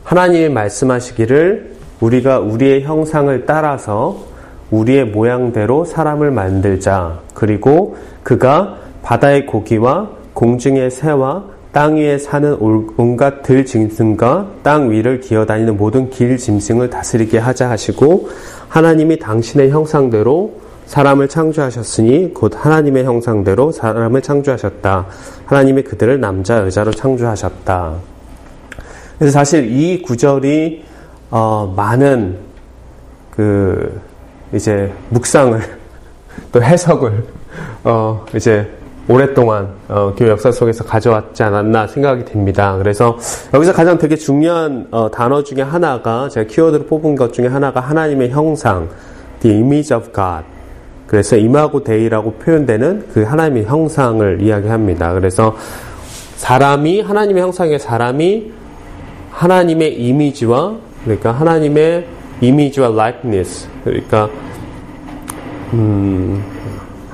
하나님이 0.04 0.48
말씀하시기를 0.50 1.74
우리가 2.00 2.38
우리의 2.38 2.82
형상을 2.82 3.46
따라서 3.46 4.24
우리의 4.70 5.06
모양대로 5.06 5.84
사람을 5.84 6.30
만들자. 6.30 7.20
그리고 7.34 7.96
그가 8.22 8.78
바다의 9.04 9.46
고기와 9.46 10.08
공중의 10.32 10.90
새와 10.90 11.44
땅 11.72 11.96
위에 11.96 12.18
사는 12.18 12.56
온갖 12.96 13.42
들 13.42 13.66
짐승과 13.66 14.46
땅 14.62 14.90
위를 14.90 15.20
기어다니는 15.20 15.76
모든 15.76 16.08
길 16.08 16.38
짐승을 16.38 16.88
다스리게 16.88 17.38
하자 17.38 17.68
하시고 17.68 18.28
하나님이 18.68 19.18
당신의 19.18 19.70
형상대로 19.70 20.54
사람을 20.86 21.28
창조하셨으니 21.28 22.32
곧 22.32 22.52
하나님의 22.54 23.04
형상대로 23.04 23.72
사람을 23.72 24.22
창조하셨다. 24.22 25.06
하나님이 25.46 25.82
그들을 25.82 26.20
남자 26.20 26.58
여자로 26.58 26.92
창조하셨다. 26.92 27.94
그래서 29.18 29.32
사실 29.32 29.70
이 29.70 30.02
구절이 30.02 30.84
어, 31.30 31.72
많은 31.76 32.38
그 33.30 34.00
이제 34.52 34.92
묵상을 35.10 35.60
또 36.52 36.62
해석을 36.62 37.24
어, 37.84 38.24
이제 38.34 38.68
오랫동안 39.08 39.68
어, 39.88 40.14
교회 40.16 40.30
역사 40.30 40.50
속에서 40.50 40.84
가져왔지 40.84 41.42
않았나 41.42 41.86
생각이 41.86 42.24
됩니다. 42.24 42.76
그래서 42.78 43.18
여기서 43.52 43.72
가장 43.72 43.98
되게 43.98 44.16
중요한 44.16 44.86
어, 44.90 45.10
단어 45.10 45.42
중에 45.42 45.62
하나가 45.62 46.28
제가 46.28 46.46
키워드로 46.48 46.86
뽑은 46.86 47.14
것 47.16 47.32
중에 47.32 47.46
하나가 47.46 47.80
하나님의 47.80 48.30
형상, 48.30 48.88
the 49.40 49.56
image 49.56 49.94
of 49.94 50.12
God. 50.12 50.44
그래서 51.06 51.36
임하고 51.36 51.84
데이라고 51.84 52.32
표현되는 52.34 53.08
그 53.12 53.24
하나님의 53.24 53.64
형상을 53.64 54.40
이야기합니다. 54.40 55.12
그래서 55.12 55.54
사람이 56.36 57.02
하나님의 57.02 57.42
형상의 57.42 57.78
사람이 57.78 58.52
하나님의 59.30 60.00
이미지와 60.00 60.74
그러니까 61.04 61.32
하나님의 61.32 62.06
이미지와 62.40 62.88
likeness 62.88 63.68
그러니까 63.84 64.28
음 65.74 66.54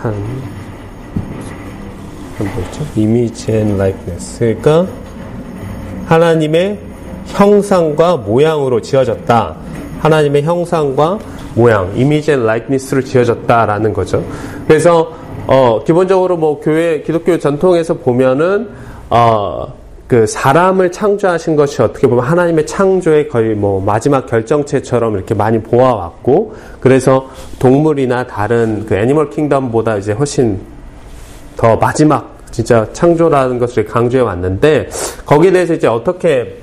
한 0.02 0.14
뭐죠? 2.44 2.85
Image 2.97 3.54
and 3.54 3.75
likeness. 3.75 4.38
그러니까 4.38 4.87
하나님의 6.06 6.78
형상과 7.26 8.16
모양으로 8.16 8.80
지어졌다. 8.80 9.56
하나님의 10.00 10.42
형상과 10.42 11.18
모양, 11.54 11.92
image 11.97 12.33
and 12.33 12.47
likeness로 12.47 13.02
지어졌다라는 13.02 13.92
거죠. 13.92 14.25
그래서 14.66 15.12
어, 15.47 15.82
기본적으로 15.85 16.37
뭐 16.37 16.61
교회 16.61 17.02
기독교 17.02 17.38
전통에서 17.38 17.94
보면은 17.94 18.68
어, 19.09 19.75
그 20.06 20.26
사람을 20.26 20.90
창조하신 20.90 21.54
것이 21.54 21.82
어떻게 21.82 22.09
보면 22.09 22.25
하나님의 22.25 22.66
창조의 22.66 23.28
거의 23.28 23.54
뭐 23.54 23.80
마지막 23.80 24.26
결정체처럼 24.26 25.14
이렇게 25.14 25.35
많이 25.35 25.61
보아왔고 25.61 26.54
그래서 26.80 27.28
동물이나 27.61 28.26
다른 28.26 28.87
그 28.87 28.97
애니멀 28.97 29.30
킹덤보다 29.30 29.99
이제 29.99 30.12
훨씬 30.12 30.61
더 31.56 31.76
마지막 31.76 32.29
진짜 32.50 32.87
창조라는 32.92 33.59
것을 33.59 33.85
강조해 33.85 34.23
왔는데 34.23 34.88
거기에 35.26 35.52
대해서 35.52 35.75
이제 35.75 35.87
어떻게 35.87 36.57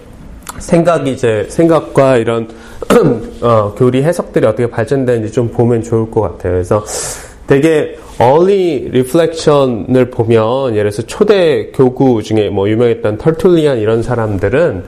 생각이 0.59 1.11
이제 1.11 1.45
생각과 1.49 2.17
이런 2.17 2.49
어, 3.41 3.73
교리 3.75 4.03
해석들이 4.03 4.45
어떻게 4.45 4.69
발전되는지 4.69 5.31
좀 5.31 5.49
보면 5.49 5.83
좋을 5.83 6.09
것 6.09 6.21
같아요. 6.21 6.53
그래서 6.53 6.83
되게 7.45 7.97
early 8.19 8.89
reflection을 8.89 10.09
보면 10.09 10.75
예를 10.75 10.91
들어서 10.91 11.07
초대 11.07 11.71
교구 11.71 12.23
중에 12.23 12.49
뭐 12.49 12.69
유명했던 12.69 13.17
털툴리안 13.17 13.77
이런 13.77 14.03
사람들은 14.03 14.83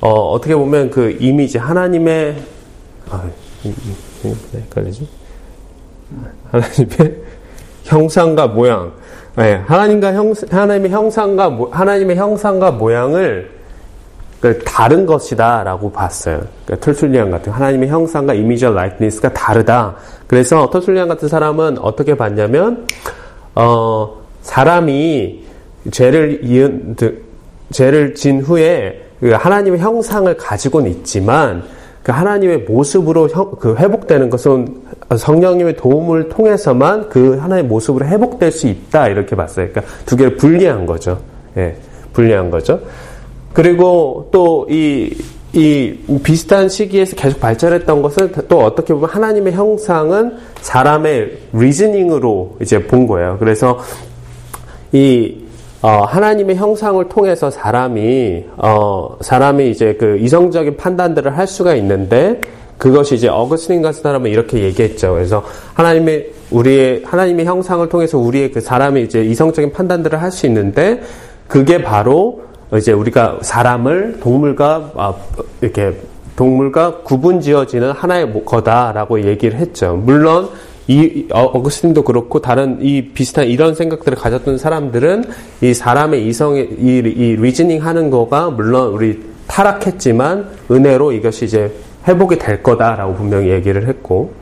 어, 0.00 0.38
떻게 0.40 0.54
보면 0.54 0.90
그 0.90 1.16
이미지 1.20 1.58
하나님의 1.58 2.36
아, 3.10 3.24
헷갈리지? 4.54 5.06
하나님의 6.50 7.16
형상과 7.84 8.46
모양 8.48 8.92
네, 9.36 9.62
하나님과 9.66 10.12
형, 10.12 10.34
하나님의 10.50 10.90
형상과 10.90 11.56
하나님의 11.70 12.16
형상과 12.16 12.72
모양을 12.72 13.50
그 14.40 14.58
다른 14.64 15.06
것이다라고 15.06 15.92
봤어요. 15.92 16.40
그러니까 16.64 16.84
털툴리안 16.84 17.30
같은 17.30 17.52
하나님의 17.52 17.88
형상과 17.88 18.34
이미지와 18.34 18.72
라이트니스가 18.72 19.32
다르다. 19.32 19.94
그래서 20.26 20.68
털툴리안 20.70 21.08
같은 21.08 21.28
사람은 21.28 21.78
어떻게 21.78 22.16
봤냐면 22.16 22.86
어, 23.54 24.20
사람이 24.42 25.44
죄를 25.90 26.40
이은 26.42 26.96
죄를 27.70 28.14
진 28.14 28.40
후에 28.40 29.06
그 29.20 29.30
하나님의 29.30 29.80
형상을 29.80 30.34
가지고는 30.36 30.90
있지만 30.90 31.62
그 32.02 32.12
하나님의 32.12 32.60
모습으로 32.60 33.28
그 33.58 33.76
회복되는 33.76 34.30
것은 34.30 34.82
성령님의 35.16 35.76
도움을 35.76 36.28
통해서만 36.28 37.08
그 37.08 37.36
하나의 37.36 37.64
모습으로 37.64 38.06
회복될 38.06 38.52
수 38.52 38.68
있다 38.68 39.08
이렇게 39.08 39.34
봤어요. 39.34 39.68
그러니까 39.70 39.92
두 40.06 40.16
개를 40.16 40.36
분리한 40.36 40.86
거죠. 40.86 41.18
예, 41.56 41.76
분리한 42.12 42.50
거죠. 42.50 42.80
그리고 43.52 44.28
또이이 44.30 45.98
비슷한 46.22 46.68
시기에서 46.68 47.16
계속 47.16 47.40
발전했던 47.40 48.02
것은 48.02 48.32
또 48.48 48.60
어떻게 48.60 48.94
보면 48.94 49.10
하나님의 49.10 49.52
형상은 49.52 50.36
사람의 50.60 51.38
리즈닝으로 51.52 52.56
이제 52.62 52.86
본 52.86 53.06
거예요. 53.06 53.36
그래서 53.40 53.78
이 54.92 55.38
어, 55.82 56.02
하나님의 56.04 56.56
형상을 56.56 57.08
통해서 57.08 57.50
사람이 57.50 58.44
어, 58.58 59.16
사람이 59.20 59.70
이제 59.70 59.96
그 59.98 60.18
이성적인 60.18 60.76
판단들을 60.76 61.36
할 61.36 61.46
수가 61.46 61.74
있는데 61.76 62.40
그것이 62.80 63.14
이제 63.14 63.28
어거스틴 63.28 63.82
같은 63.82 64.02
사람은 64.02 64.30
이렇게 64.30 64.62
얘기했죠. 64.62 65.12
그래서 65.12 65.44
하나님의 65.74 66.30
우리의 66.50 67.02
하나님의 67.04 67.44
형상을 67.44 67.86
통해서 67.90 68.16
우리의 68.16 68.50
그 68.52 68.60
사람이 68.60 69.02
이제 69.02 69.22
이성적인 69.22 69.72
판단들을 69.72 70.20
할 70.20 70.30
수 70.30 70.46
있는데 70.46 71.02
그게 71.46 71.82
바로 71.82 72.42
이제 72.74 72.92
우리가 72.92 73.40
사람을 73.42 74.20
동물과 74.20 74.92
아, 74.96 75.14
이렇게 75.60 75.92
동물과 76.36 77.02
구분지어지는 77.02 77.90
하나의 77.90 78.44
거다라고 78.46 79.26
얘기를 79.26 79.58
했죠. 79.58 80.00
물론 80.02 80.48
이 80.88 81.26
어, 81.32 81.42
어거스틴도 81.42 82.02
그렇고 82.02 82.40
다른 82.40 82.78
이 82.80 83.10
비슷한 83.12 83.46
이런 83.46 83.74
생각들을 83.74 84.16
가졌던 84.16 84.56
사람들은 84.56 85.24
이 85.60 85.74
사람의 85.74 86.26
이성의 86.26 86.68
이, 86.78 86.96
이 86.96 87.36
reasoning 87.36 87.84
하는 87.84 88.08
거가 88.08 88.48
물론 88.50 88.88
우리 88.94 89.20
타락했지만 89.48 90.48
은혜로 90.70 91.12
이것이 91.12 91.44
이제 91.44 91.70
회복이 92.06 92.38
될 92.38 92.62
거다라고 92.62 93.14
분명히 93.14 93.50
얘기를 93.50 93.86
했고 93.86 94.32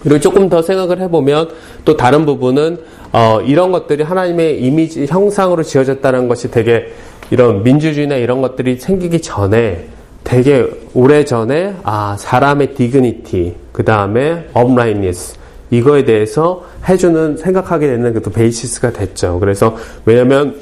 그리고 0.00 0.20
조금 0.20 0.48
더 0.48 0.62
생각을 0.62 1.00
해보면 1.00 1.50
또 1.84 1.96
다른 1.96 2.24
부분은 2.24 2.78
어, 3.12 3.40
이런 3.40 3.72
것들이 3.72 4.02
하나님의 4.02 4.62
이미지 4.62 5.06
형상으로 5.06 5.62
지어졌다는 5.62 6.28
것이 6.28 6.50
되게 6.50 6.92
이런 7.30 7.62
민주주의나 7.62 8.16
이런 8.16 8.40
것들이 8.40 8.78
생기기 8.78 9.20
전에 9.20 9.88
되게 10.24 10.66
오래 10.94 11.24
전에 11.24 11.74
아 11.84 12.16
사람의 12.18 12.74
dignity 12.74 13.54
그 13.72 13.84
다음에 13.84 14.46
uprightness 14.52 15.36
이거에 15.70 16.04
대해서 16.04 16.64
해주는 16.88 17.36
생각하게 17.36 17.86
되는 17.86 18.12
그 18.12 18.30
basis가 18.30 18.92
됐죠. 18.92 19.38
그래서 19.40 19.76
왜냐하면 20.04 20.56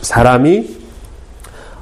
사람이 0.00 0.84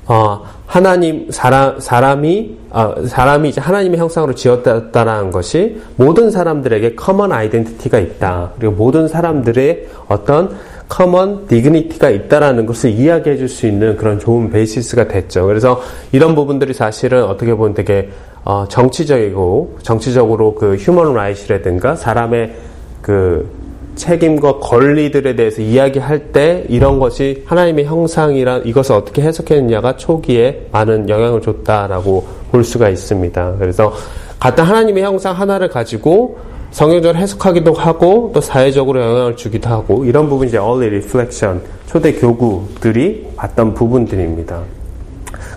어, 0.06 0.44
하나님 0.72 1.30
사람 1.30 1.78
사람이 1.78 2.56
어, 2.70 2.94
사람이 3.06 3.50
이제 3.50 3.60
하나님의 3.60 4.00
형상으로 4.00 4.34
지었다라는 4.34 5.30
것이 5.30 5.82
모든 5.96 6.30
사람들에게 6.30 6.94
common 6.94 7.30
identity가 7.30 7.98
있다. 7.98 8.52
그리고 8.58 8.72
모든 8.72 9.06
사람들의 9.06 9.88
어떤 10.08 10.56
common 10.88 11.46
dignity가 11.46 12.08
있다라는 12.08 12.64
것을 12.64 12.88
이야기해 12.88 13.36
줄 13.36 13.48
수 13.50 13.66
있는 13.66 13.98
그런 13.98 14.18
좋은 14.18 14.50
basis가 14.50 15.08
됐죠. 15.08 15.46
그래서 15.46 15.82
이런 16.10 16.34
부분들이 16.34 16.72
사실은 16.72 17.22
어떻게 17.24 17.54
보면 17.54 17.74
되게 17.74 18.08
어, 18.42 18.64
정치적이고 18.66 19.76
정치적으로 19.82 20.54
그 20.54 20.76
휴먼 20.76 21.12
라이트라든가 21.12 21.96
사람의 21.96 22.54
그 23.02 23.46
책임과 23.94 24.58
권리들에 24.58 25.36
대해서 25.36 25.62
이야기할 25.62 26.32
때 26.32 26.64
이런 26.68 26.98
것이 26.98 27.42
하나님의 27.46 27.84
형상이란 27.84 28.66
이것을 28.66 28.94
어떻게 28.94 29.22
해석했느냐가 29.22 29.96
초기에 29.96 30.68
많은 30.72 31.08
영향을 31.08 31.40
줬다라고 31.42 32.26
볼 32.50 32.64
수가 32.64 32.88
있습니다. 32.88 33.56
그래서 33.58 33.92
같은 34.40 34.64
하나님의 34.64 35.02
형상 35.02 35.38
하나를 35.38 35.68
가지고 35.68 36.38
성경적으로 36.72 37.18
해석하기도 37.18 37.74
하고 37.74 38.30
또 38.34 38.40
사회적으로 38.40 39.00
영향을 39.00 39.36
주기도 39.36 39.68
하고 39.68 40.04
이런 40.04 40.28
부분이 40.28 40.48
이제 40.48 40.56
early 40.56 40.88
reflection 40.88 41.60
초대 41.86 42.14
교구들이 42.14 43.28
봤던 43.36 43.74
부분들입니다. 43.74 44.60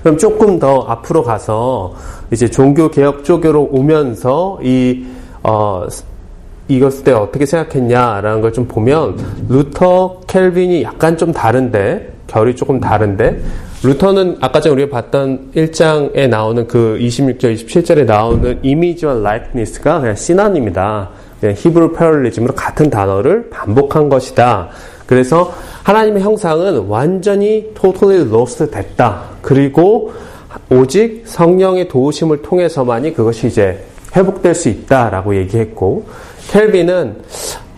그럼 0.04 0.18
조금 0.18 0.60
더 0.60 0.82
앞으로 0.82 1.24
가서 1.24 1.96
이제 2.32 2.50
종교 2.50 2.92
개혁 2.92 3.24
쪽으로 3.24 3.70
오면서 3.72 4.60
이 4.62 5.06
어, 5.42 5.88
이것에 6.68 7.04
대해 7.04 7.16
어떻게 7.18 7.46
생각했냐라는 7.46 8.42
걸 8.42 8.52
좀 8.52 8.68
보면 8.68 9.18
루터 9.50 10.22
칼빈이 10.28 10.84
약간 10.84 11.18
좀 11.18 11.32
다른데 11.34 12.14
결이 12.28 12.56
조금 12.56 12.80
다른데 12.80 13.42
루터는 13.84 14.38
아까 14.42 14.60
전에 14.62 14.74
우리가 14.74 14.90
봤던 15.02 15.52
1장에 15.56 16.28
나오는 16.28 16.68
그 16.68 16.98
26절, 17.00 17.56
27절에 17.56 18.06
나오는 18.06 18.60
이미지와 18.64 19.16
likeness가 19.16 20.00
그냥 20.00 20.16
synonym이다. 20.16 21.10
그냥 21.40 21.56
히브리 21.58 21.94
parallelism으로 21.94 22.56
같은 22.56 22.90
단어를 22.90 23.50
반복한 23.52 24.10
것이다. 24.10 24.70
그래서 25.06 25.54
하나님의 25.84 26.24
형상은 26.24 26.88
완전히 26.88 27.70
totally 27.80 28.28
lost 28.28 28.72
됐다. 28.72 29.26
그리고 29.44 30.14
오직 30.72 31.24
성령의 31.26 31.88
도우심을 31.90 32.42
통해서만이 32.42 33.14
그것이 33.14 33.48
이제 33.48 33.84
회복될 34.16 34.56
수 34.56 34.70
있다라고 34.70 35.36
얘기했고 35.36 36.06
켈빈은 36.50 37.24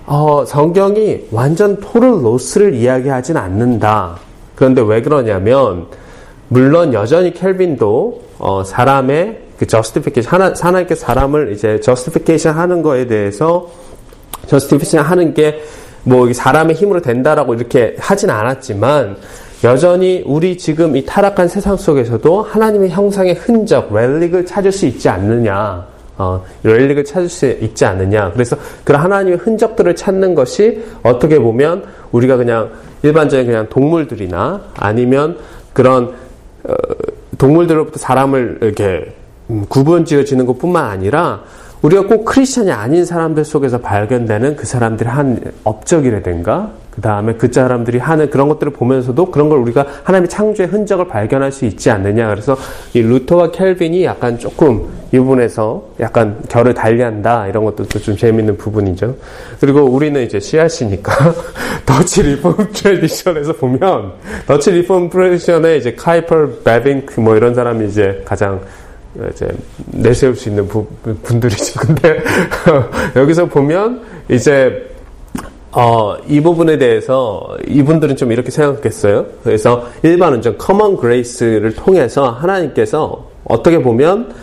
어, 0.06 0.45
성경이 0.45 1.27
완전 1.32 1.80
토를 1.80 2.23
로스를 2.23 2.73
이야기하진 2.73 3.38
않는다. 3.38 4.17
그런데 4.56 4.82
왜 4.82 5.01
그러냐면 5.01 5.88
물론 6.47 6.93
여전히 6.93 7.34
켈빈도 7.34 8.21
어, 8.39 8.63
사람의 8.63 9.41
그 9.60 9.65
justification 9.65 10.32
하나 10.32 10.53
하나님께 10.58 10.95
사람을 10.95 11.51
이제 11.51 11.80
justification 11.82 12.58
하는 12.58 12.82
거에 12.82 13.08
대해서 13.08 13.69
justification 14.47 15.10
하는 15.10 15.34
게 15.34 15.62
뭐 16.08 16.32
사람의 16.32 16.77
힘으로 16.77 17.01
된다라고 17.01 17.53
이렇게 17.53 17.97
하진 17.99 18.30
않았지만 18.30 19.17
여전히 19.65 20.23
우리 20.25 20.58
지금 20.58 20.95
이 20.95 21.06
타락한 21.06 21.49
세상 21.49 21.75
속에서도 21.75 22.43
하나님의 22.43 22.91
형상의 22.91 23.34
흔적, 23.34 23.93
렐릭을 23.93 24.45
찾을 24.45 24.71
수 24.71 24.86
있지 24.86 25.10
않느냐. 25.10 25.86
어, 26.17 26.43
렐릭을 26.63 27.06
찾을 27.06 27.30
수 27.30 27.45
있지 27.45 27.86
않느냐. 27.86 28.32
그래서 28.32 28.58
그런 28.84 29.01
하나님의 29.01 29.38
흔적들을 29.38 29.95
찾는 29.95 30.36
것이 30.36 30.84
어떻게 31.03 31.39
보면 31.39 31.84
우리가 32.12 32.38
그냥 32.38 32.71
일반적인 33.03 33.45
그냥 33.45 33.67
동물들이나 33.69 34.62
아니면 34.75 35.38
그런 35.73 36.15
어, 36.63 36.73
동물들로부터 37.38 37.99
사람을 37.99 38.60
이렇게 38.62 39.13
음, 39.49 39.65
구분 39.69 40.06
지어지는 40.06 40.45
것뿐만 40.45 40.86
아니라 40.86 41.43
우리가 41.82 42.08
꼭 42.08 42.25
크리스천이 42.25 42.71
아닌 42.71 43.06
사람들 43.06 43.45
속에서 43.45 43.77
발견되는 43.80 44.56
그 44.56 44.65
사람들의 44.65 45.12
한 45.12 45.39
업적이라든가 45.63 46.71
그 46.97 47.01
다음에 47.01 47.33
그 47.33 47.47
사람들이 47.51 47.99
하는 47.99 48.27
그런 48.31 48.49
것들을 48.49 48.73
보면서도 48.73 49.29
그런 49.29 49.49
걸 49.49 49.60
우리가 49.60 49.86
하나님의 50.03 50.29
창조의 50.29 50.67
흔적을 50.69 51.07
발견할 51.07 51.51
수 51.51 51.65
있지 51.65 51.91
않느냐. 51.91 52.27
그래서 52.27 52.57
이 52.95 53.01
루터와 53.03 53.51
칼빈이 53.52 54.04
약간 54.03 54.39
조금 54.39 54.88
이 55.13 55.17
부분에서 55.19 55.83
약간 55.99 56.41
결을 56.49 56.73
달리한다. 56.73 57.49
이런 57.49 57.65
것도 57.65 57.86
좀 57.88 58.17
재밌는 58.17 58.57
부분이죠. 58.57 59.15
그리고 59.60 59.81
우리는 59.81 60.23
이제 60.23 60.39
씨앗이니까 60.39 61.36
Dutch 61.86 62.23
Reformed 62.23 62.56
tradition에서 62.73 63.54
보면 63.53 64.13
Dutch 64.47 64.71
Reformed 64.71 65.12
tradition에 65.12 65.78
이제 65.77 65.93
카이퍼, 65.93 66.47
바빙크 66.65 67.19
뭐 67.19 67.36
이런 67.36 67.53
사람이 67.53 67.89
이제 67.89 68.23
가장 68.25 68.60
이제 69.31 69.47
내세울 69.86 70.36
수 70.36 70.49
있는 70.49 70.67
부, 70.67 70.83
분들이죠. 71.21 71.77
근데 71.79 72.23
여기서 73.15 73.45
보면 73.45 74.01
이제 74.29 74.96
어, 75.80 76.18
이 76.28 76.42
부분에 76.42 76.80
대해서 76.80 77.56
이분들은 77.68 78.16
좀 78.16 78.32
이렇게 78.32 78.50
생각했어요. 78.50 79.28
그래서 79.44 79.86
일반 80.02 80.18
은총 80.18 80.41
좀 80.42 80.56
common 80.58 80.97
grace를 80.97 81.76
통해서 81.76 82.32
하나님께서 82.32 83.30
어떻게 83.44 83.80
보면 83.84 84.34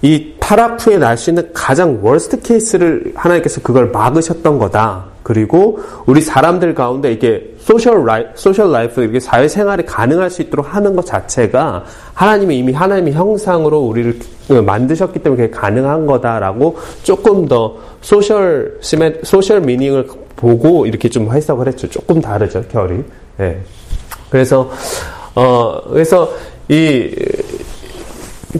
이 0.00 0.32
후에 0.78 0.98
날 0.98 1.16
수 1.16 1.30
있는 1.30 1.50
가장 1.54 1.98
worst 2.02 2.40
case를 2.42 3.12
하나님께서 3.14 3.60
그걸 3.62 3.90
막으셨던 3.90 4.58
거다. 4.58 5.04
그리고 5.22 5.80
우리 6.04 6.20
사람들 6.20 6.74
가운데 6.74 7.10
이게 7.10 7.54
social 7.58 8.04
li 8.04 8.26
social 8.34 8.70
life 8.70 9.02
이게 9.02 9.18
사회 9.18 9.48
생활이 9.48 9.86
가능할 9.86 10.28
수 10.28 10.42
있도록 10.42 10.74
하는 10.74 10.94
것 10.94 11.06
자체가 11.06 11.84
하나님이 12.12 12.58
이미 12.58 12.72
하나님의 12.74 13.14
형상으로 13.14 13.80
우리를 13.80 14.18
만드셨기 14.62 15.20
때문에 15.20 15.44
그게 15.44 15.58
가능한 15.58 16.04
거다라고 16.04 16.76
조금 17.02 17.48
더 17.48 17.76
social 18.02 18.76
시메 18.82 19.20
social 19.22 19.62
meaning을 19.62 20.06
보고 20.36 20.84
이렇게 20.84 21.08
좀 21.08 21.32
해석을 21.32 21.68
했죠. 21.68 21.88
조금 21.88 22.20
다르죠 22.20 22.62
결이. 22.70 23.02
예. 23.40 23.58
그래서 24.28 24.70
어 25.34 25.80
그래서 25.90 26.28
이 26.68 27.10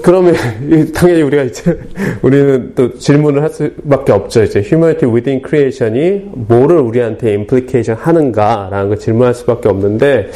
그러면 0.03 0.35
당연히 0.95 1.23
우리가 1.23 1.45
이제 1.45 1.79
우리는 2.23 2.73
또 2.75 2.99
질문을 2.99 3.43
할 3.43 3.51
수밖에 3.51 4.13
없죠. 4.13 4.43
이제 4.43 4.61
humanity 4.61 5.13
within 5.13 5.43
creation이 5.47 6.31
뭐를 6.49 6.79
우리한테 6.79 7.31
implication 7.31 8.01
하는가라는 8.01 8.89
걸 8.89 8.99
질문할 8.99 9.35
수밖에 9.35 9.69
없는데 9.69 10.31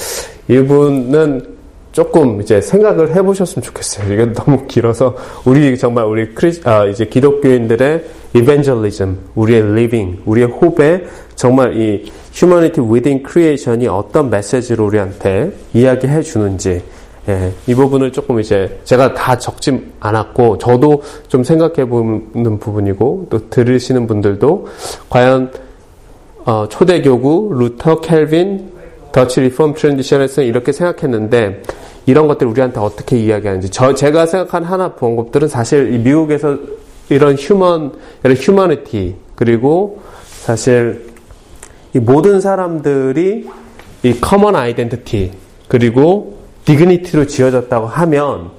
이분은 0.49 1.59
조금 1.93 2.41
이제 2.41 2.61
생각을 2.61 3.15
해보셨으면 3.17 3.63
좋겠어요. 3.63 4.13
이건 4.13 4.33
너무 4.33 4.67
길어서 4.67 5.17
우리 5.45 5.77
정말 5.77 6.05
우리 6.05 6.33
크리 6.35 6.53
아 6.65 6.85
이제 6.85 7.07
기독교인들의 7.07 8.05
evangelism, 8.35 9.17
우리의 9.35 9.63
living, 9.63 10.21
우리의 10.25 10.47
호흡에 10.47 11.05
정말 11.35 11.77
이 11.77 12.13
humanity 12.33 12.89
within 12.89 13.25
creation이 13.27 13.89
어떤 13.89 14.31
메시지를 14.31 14.85
우리한테 14.85 15.51
이야기해 15.75 16.23
주는지 16.23 16.83
예, 17.29 17.53
이 17.67 17.75
부분을 17.75 18.11
조금 18.11 18.41
이제 18.41 18.81
제가 18.85 19.13
다 19.13 19.37
적지 19.37 19.93
않았고 20.01 20.57
저도 20.57 21.03
좀 21.29 21.45
생각해 21.45 21.87
보는 21.87 22.59
부분이고 22.59 23.27
또 23.29 23.51
들으시는 23.51 24.07
분들도 24.07 24.67
과연 25.11 25.53
어, 26.47 26.67
초대 26.71 27.12
교부 27.12 27.53
루터 27.53 28.01
칼빈 28.01 28.73
Dutch 29.13 29.43
Reformed 29.43 29.75
tradition에서 29.75 30.43
이렇게 30.43 30.73
생각했는데 30.73 31.63
이런 32.07 32.27
것들 32.29 32.47
우리한테 32.47 32.81
어떻게 32.81 33.19
이야기하는지 33.19 33.69
저 33.69 33.95
제가 33.95 34.25
생각한 34.25 34.65
하나 34.65 34.95
본 34.95 35.17
것들은 35.17 35.49
사실 35.49 35.99
미국에서 35.99 36.57
이런 37.11 37.37
human 37.37 37.93
이런 38.25 38.37
humanity 38.37 39.17
그리고 39.35 40.01
사실 40.25 41.09
이 41.95 41.99
모든 41.99 42.41
사람들이 42.41 43.47
이 44.03 44.21
common 44.21 44.57
identity 44.57 45.33
그리고 45.69 46.38
dignity로 46.69 47.27
지어졌다고 47.27 47.87
하면 47.87 48.51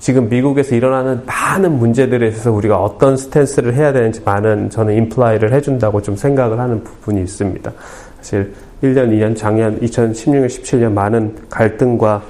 지금 0.00 0.28
미국에서 0.28 0.74
일어나는 0.74 1.24
많은 1.24 1.78
문제들에 1.78 2.26
있어서 2.26 2.50
우리가 2.50 2.76
어떤 2.82 3.16
stance를 3.16 3.74
해야 3.74 3.92
되는지 3.92 4.20
많은 4.24 4.68
저는 4.68 4.94
imply를 4.94 5.52
해준다고 5.52 6.02
좀 6.02 6.16
생각을 6.16 6.58
하는 6.58 6.82
부분이 6.82 7.22
있습니다. 7.22 7.72
사실 8.18 8.52
1년, 8.82 9.10
2년, 9.10 9.36
작년 9.36 9.78
2016년, 9.78 10.46
17년 10.46 10.90
많은 10.90 11.36
갈등과 11.48 12.24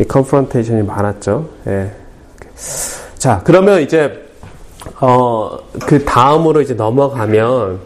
이 0.00 0.04
컨프런테이션이 0.04 0.82
많았죠. 0.82 1.48
예. 1.68 1.88
자, 3.18 3.40
그러면 3.44 3.82
이제 3.82 4.20
어, 5.00 5.56
그 5.86 6.04
다음으로 6.04 6.60
이제 6.60 6.74
넘어가면 6.74 7.78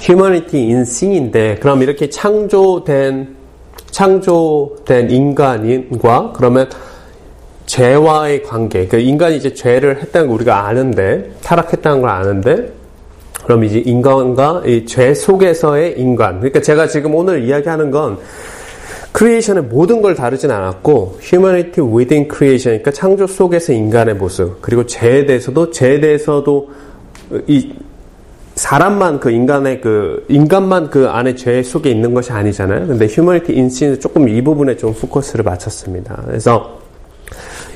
휴머니티 0.00 0.58
인싱인데 0.58 1.56
그럼 1.60 1.82
이렇게 1.82 2.08
창조된 2.08 3.36
창조된 3.90 5.10
인간과 5.10 6.32
그러면 6.34 6.68
죄와의 7.66 8.42
관계, 8.42 8.86
그 8.86 8.98
인간이 8.98 9.36
이제 9.36 9.54
죄를 9.54 10.00
했다는 10.02 10.28
걸 10.28 10.34
우리가 10.36 10.66
아는데 10.66 11.30
타락했다는 11.42 12.00
걸 12.00 12.10
아는데 12.10 12.72
그럼 13.44 13.64
이제 13.64 13.78
인간과 13.78 14.62
이 14.66 14.84
죄 14.86 15.14
속에서의 15.14 15.98
인간. 15.98 16.38
그러니까 16.40 16.60
제가 16.60 16.86
지금 16.88 17.14
오늘 17.14 17.44
이야기하는 17.44 17.90
건 17.90 18.18
creation의 19.12 19.64
모든 19.64 20.02
걸 20.02 20.14
다루진 20.14 20.50
않았고 20.50 21.18
humanity 21.20 21.86
within 21.86 22.28
creation 22.32 22.80
그러니까 22.80 22.90
창조 22.92 23.26
속에서 23.26 23.72
인간의 23.72 24.14
모습 24.14 24.60
그리고 24.62 24.86
죄에 24.86 25.26
대해서도 25.26 25.70
죄에 25.70 26.00
대해서도 26.00 26.70
이 27.46 27.72
사람만 28.60 29.20
그 29.20 29.30
인간의 29.30 29.80
그 29.80 30.22
인간만 30.28 30.90
그 30.90 31.08
안에 31.08 31.34
죄 31.34 31.62
속에 31.62 31.90
있는 31.90 32.12
것이 32.12 32.30
아니잖아요. 32.30 32.88
근데 32.88 33.06
humanity 33.06 33.54
in 33.54 33.65
sin은 33.65 34.00
조금 34.00 34.28
이 34.28 34.42
부분에 34.42 34.76
좀 34.76 34.92
포커스를 34.92 35.42
맞췄습니다. 35.44 36.22
그래서 36.26 36.78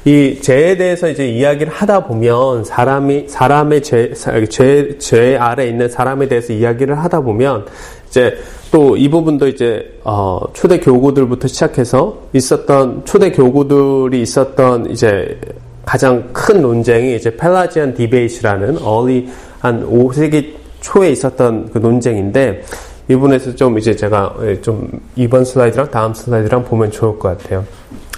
이 0.05 0.39
죄에 0.43 0.77
대해서 0.77 1.09
이제 1.09 1.27
이야기를 1.27 1.73
하다 1.73 2.05
보면 2.05 2.65
사람이 2.65 3.25
사람의 3.29 3.83
죄, 3.83 4.13
죄, 4.51 4.99
죄 4.99 5.37
아래 5.39 5.69
있는 5.69 5.89
사람에 5.89 6.29
대해서 6.29 6.53
이야기를 6.53 6.99
하다 6.99 7.23
보면 7.23 7.65
이제 8.09 8.37
또 8.71 8.95
이 8.95 9.09
부분도 9.09 9.49
이제 9.49 9.91
어, 10.05 10.39
초대 10.53 10.81
교구들부터 10.81 11.49
시작해서 11.49 12.19
있었던 12.35 13.07
초대 13.07 13.33
교구들이 13.33 14.21
있었던 14.21 14.91
이제 14.91 15.41
가장 15.87 16.29
큰 16.35 16.61
논쟁이 16.61 17.17
이제 17.17 17.35
펠라지안 17.35 17.95
디베이시라는 17.95 18.83
어리 18.83 19.31
한 19.61 19.89
5세기 19.89 20.64
초에 20.85 21.11
있었던 21.11 21.71
그 21.73 21.79
논쟁인데 21.79 22.63
이 23.09 23.15
부분에서 23.15 23.55
좀 23.55 23.79
이제 23.79 23.97
제가 23.97 24.35
좀 24.63 24.89
이번 25.17 25.45
슬라이드랑 25.45 25.91
다음 25.91 26.13
슬라이드랑 26.15 26.65
보면 26.65 26.91
좋을 26.91 27.19
것 27.19 27.39
같아요. 27.39 27.65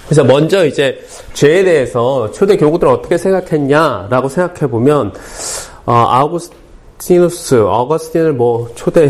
그래서 0.05 0.23
먼저 0.23 0.65
이제 0.65 0.99
죄에 1.33 1.63
대해서 1.63 2.29
초대 2.31 2.55
교구들은 2.55 2.91
어떻게 2.91 3.17
생각했냐라고 3.17 4.29
생각해 4.29 4.69
보면 4.69 5.13
어, 5.85 5.93
아우구스티누스, 5.93 7.63
어거스틴을 7.63 8.33
뭐 8.33 8.69
초대 8.75 9.09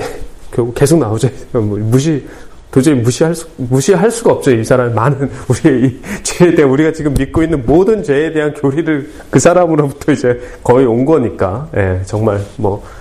교부 0.52 0.74
계속 0.74 1.00
나오죠. 1.00 1.30
뭐 1.54 1.62
무시 1.80 2.26
도저히 2.72 2.96
무시할 2.96 3.34
수, 3.34 3.48
무시할 3.58 4.12
수가 4.12 4.34
없죠. 4.34 4.52
이 4.52 4.64
사람 4.64 4.94
많은 4.94 5.32
우리의 5.50 5.84
이 5.84 6.00
죄에 6.24 6.54
대한 6.54 6.72
우리가 6.72 6.92
지금 6.92 7.14
믿고 7.14 7.42
있는 7.42 7.64
모든 7.66 8.04
죄에 8.04 8.32
대한 8.34 8.54
교리를 8.54 9.10
그 9.32 9.40
사람으로부터 9.40 10.12
이제 10.12 10.40
거의 10.64 10.86
온 10.86 11.06
거니까 11.06 11.70
예, 11.76 12.02
정말 12.06 12.40
뭐 12.58 12.84
예, 12.84 12.97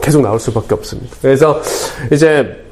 계속 0.00 0.22
나올 0.22 0.38
수밖에 0.38 0.74
없습니다. 0.74 1.16
그래서 1.20 1.60
이제 2.12 2.66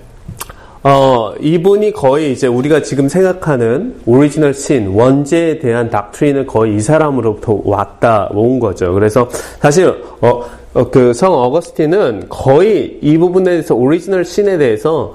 어, 0.86 1.32
이분이 1.40 1.94
거의 1.94 2.30
이제 2.32 2.46
우리가 2.46 2.82
지금 2.82 3.08
생각하는 3.08 3.94
original 4.04 4.52
sin, 4.52 4.88
원죄에 4.88 5.58
대한 5.58 5.88
doctrine을 5.88 6.46
거의 6.46 6.76
이 6.76 6.80
사람으로부터 6.80 7.58
왔다, 7.64 8.28
온 8.32 8.60
거죠. 8.60 8.92
그래서 8.92 9.26
사실, 9.60 9.88
어, 10.20 10.42
어 10.74 10.90
그 10.90 11.06
성 11.06 11.32
어거스틴은 11.32 12.26
거의 12.28 12.98
이 13.00 13.16
부분에 13.16 13.52
대해서 13.52 13.74
original 13.74 14.26
sin에 14.26 14.58
대해서 14.58 15.14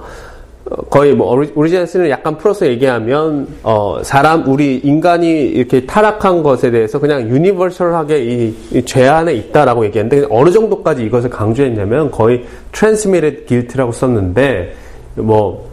거의 0.90 1.14
뭐 1.14 1.34
original 1.54 1.86
sin을 1.86 2.10
약간 2.10 2.36
풀어서 2.38 2.66
얘기하면 2.66 3.48
어 3.62 4.00
사람 4.02 4.46
우리 4.46 4.76
인간이 4.76 5.42
이렇게 5.46 5.84
타락한 5.86 6.42
것에 6.42 6.70
대해서 6.70 6.98
그냥 7.00 7.28
universal하게 7.28 8.24
이, 8.24 8.54
이 8.72 8.82
죄 8.84 9.08
안에 9.08 9.32
있다라고 9.34 9.84
얘기했는데 9.86 10.26
어느 10.30 10.50
정도까지 10.50 11.02
이것을 11.04 11.30
강조했냐면 11.30 12.10
거의 12.10 12.44
transmitted 12.72 13.46
guilt라고 13.46 13.92
썼는데 13.92 14.74
뭐 15.16 15.70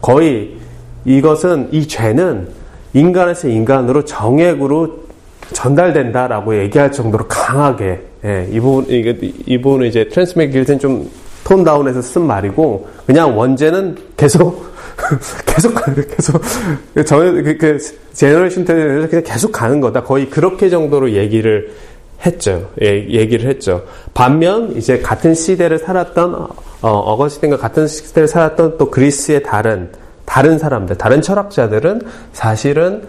거의 0.00 0.56
이것은 1.04 1.68
이 1.70 1.86
죄는 1.86 2.48
인간에서 2.94 3.48
인간으로 3.48 4.04
정액으로 4.04 5.00
전달된다라고 5.52 6.58
얘기할 6.62 6.92
정도로 6.92 7.26
강하게 7.28 8.00
예, 8.24 8.48
이 8.50 8.60
부분 8.60 8.84
이게 8.88 9.16
이 9.46 9.60
부분은 9.60 9.86
이제 9.86 10.08
transmitted 10.08 10.52
guilt은 10.52 10.78
좀 10.78 11.08
tone 11.50 11.64
down해서 11.64 12.00
쓴 12.00 12.22
말이고 12.28 12.86
그냥 13.06 13.36
원제는 13.36 13.96
계속 14.16 14.70
계속 15.44 15.74
계속 16.16 16.40
저는 17.04 17.42
그, 17.42 17.58
그 17.58 17.78
generation 18.12 18.64
때에서 18.64 19.08
그냥 19.08 19.24
계속 19.24 19.50
가는 19.50 19.80
거다 19.80 20.04
거의 20.04 20.30
그렇게 20.30 20.70
정도로 20.70 21.10
얘기를 21.10 21.72
했죠. 22.24 22.70
예, 22.82 23.04
얘기를 23.08 23.50
했죠. 23.50 23.82
반면 24.14 24.76
이제 24.76 25.00
같은 25.00 25.34
시대를 25.34 25.80
살았던 25.80 26.34
어, 26.34 26.88
어거스틴과 26.88 27.56
같은 27.56 27.88
시대를 27.88 28.28
살았던 28.28 28.78
또 28.78 28.88
그리스의 28.88 29.42
다른 29.42 29.90
다른 30.24 30.56
사람들, 30.56 30.98
다른 30.98 31.20
철학자들은 31.20 32.02
사실은 32.32 33.02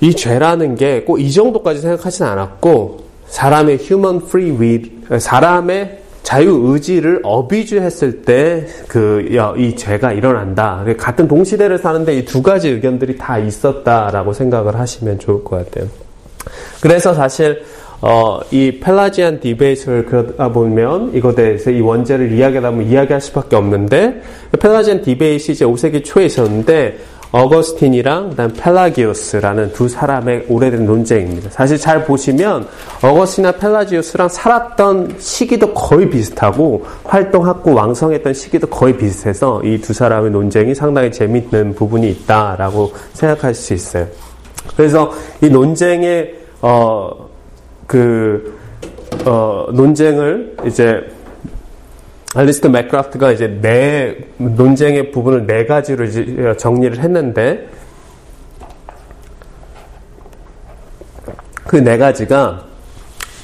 이 0.00 0.16
죄라는 0.16 0.74
게 0.74 1.04
꼭 1.04 1.20
이 1.20 1.30
정도까지 1.30 1.80
생각하진 1.80 2.26
않았고 2.26 3.04
사람의 3.28 3.78
human 3.80 4.16
free 4.16 4.50
will, 4.50 5.20
사람의 5.20 5.99
자유 6.22 6.60
의지를 6.66 7.20
어비주했을 7.24 8.22
때 8.22 8.66
그 8.88 9.26
이 9.56 9.74
죄가 9.76 10.12
일어난다. 10.12 10.84
같은 10.98 11.26
동시대를 11.26 11.78
사는데 11.78 12.18
이 12.18 12.24
두 12.24 12.42
가지 12.42 12.68
의견들이 12.68 13.16
다 13.18 13.38
있었다라고 13.38 14.32
생각을 14.32 14.78
하시면 14.78 15.18
좋을 15.18 15.42
것 15.44 15.64
같아요. 15.64 15.88
그래서 16.80 17.12
사실 17.14 17.62
어, 18.02 18.40
이 18.50 18.78
펠라지안 18.80 19.40
디베이트를 19.40 20.06
그러다 20.06 20.48
보면 20.50 21.12
이거에 21.14 21.34
대해서 21.34 21.70
이 21.70 21.80
원제를 21.80 22.32
이야기하다 22.32 22.70
보면 22.70 22.88
이야기할 22.88 23.20
수밖에 23.20 23.56
없는데 23.56 24.22
Pelagian 24.58 25.02
debate 25.02 25.52
이제 25.52 25.66
5세기 25.66 26.02
초에 26.04 26.24
있었는데 26.26 26.96
어거스틴이랑 27.32 28.30
그다음 28.30 28.52
펠라기우스라는 28.54 29.72
두 29.72 29.88
사람의 29.88 30.46
오래된 30.48 30.84
논쟁입니다. 30.86 31.50
사실 31.50 31.78
잘 31.78 32.04
보시면 32.04 32.66
어거스틴이나 33.02 33.52
펠라기우스랑 33.52 34.28
살았던 34.28 35.16
시기도 35.18 35.72
거의 35.72 36.10
비슷하고 36.10 36.84
활동하고 37.04 37.74
왕성했던 37.74 38.34
시기도 38.34 38.66
거의 38.66 38.96
비슷해서 38.96 39.60
이 39.64 39.80
두 39.80 39.92
사람의 39.94 40.30
논쟁이 40.30 40.74
상당히 40.74 41.10
재밌는 41.10 41.74
부분이 41.74 42.10
있다라고 42.10 42.92
생각할 43.14 43.54
수 43.54 43.74
있어요. 43.74 44.06
그래서 44.76 45.12
이 45.40 45.48
논쟁의 45.48 46.34
어, 46.60 47.10
그, 47.86 48.58
어, 49.24 49.66
논쟁을 49.72 50.56
이제 50.66 51.00
알리스트 52.34 52.68
맥크라프트가 52.68 53.32
이제 53.32 53.58
네 53.60 54.16
논쟁의 54.36 55.10
부분을 55.10 55.46
네 55.46 55.66
가지로 55.66 56.04
이제 56.04 56.54
정리를 56.58 56.98
했는데 56.98 57.68
그 61.70 61.76
네 61.76 61.98
가지가 61.98 62.66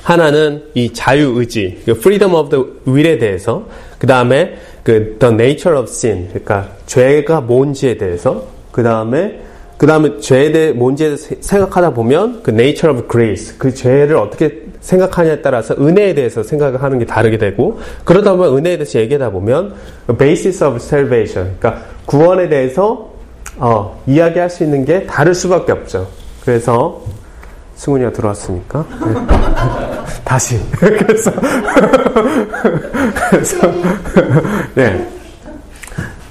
하나는 0.02 0.62
이 0.74 0.92
자유 0.92 1.32
의지, 1.36 1.80
그 1.84 1.92
freedom 1.92 2.34
of 2.34 2.50
the 2.50 2.64
will에 2.86 3.18
대해서, 3.18 3.66
그 3.98 4.06
다음에 4.06 4.56
그 4.84 5.16
the 5.18 5.34
nature 5.34 5.76
of 5.76 5.90
sin, 5.90 6.28
그러니까 6.28 6.68
죄가 6.86 7.40
뭔지에 7.40 7.96
대해서, 7.98 8.46
그 8.70 8.82
다음에 8.84 9.40
그 9.78 9.86
다음에 9.86 10.18
죄에 10.20 10.52
대해 10.52 10.72
뭔지에 10.72 11.08
대해서 11.08 11.34
생각하다 11.40 11.94
보면 11.94 12.42
그 12.42 12.50
nature 12.50 12.96
of 12.96 13.08
grace, 13.10 13.56
그 13.58 13.74
죄를 13.74 14.16
어떻게 14.16 14.65
생각하냐에 14.86 15.42
따라서 15.42 15.74
은혜에 15.74 16.14
대해서 16.14 16.44
생각을 16.44 16.80
하는 16.80 17.00
게 17.00 17.04
다르게 17.04 17.38
되고 17.38 17.80
그러다 18.04 18.36
보면 18.36 18.56
은혜에 18.56 18.76
대해서 18.76 19.00
얘기하다 19.00 19.30
보면 19.30 19.74
basis 20.16 20.62
of 20.62 20.76
salvation, 20.76 21.56
그러니까 21.58 21.84
구원에 22.06 22.48
대해서 22.48 23.10
어, 23.56 24.00
이야기할 24.06 24.48
수 24.48 24.62
있는 24.62 24.84
게 24.84 25.04
다를 25.06 25.34
수밖에 25.34 25.72
없죠. 25.72 26.06
그래서 26.44 27.02
승훈이가 27.74 28.12
들어왔으니까 28.12 28.86
네. 29.04 29.14
다시 30.24 30.60
그래서 30.70 31.32
그래서 33.30 33.72
네 34.74 35.08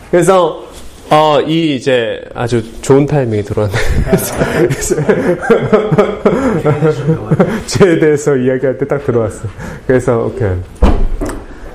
그래서 0.10 0.64
어, 1.10 1.42
이 1.42 1.76
이제 1.76 2.22
아주 2.34 2.64
좋은 2.82 3.06
타이밍이 3.06 3.44
들어왔네. 3.44 3.76
죄에 7.68 8.00
대해서 8.00 8.36
이야기할 8.36 8.78
때 8.78 8.86
딱 8.86 9.06
들어왔어. 9.06 9.48
그래서, 9.88 10.26
오케이. 10.26 10.50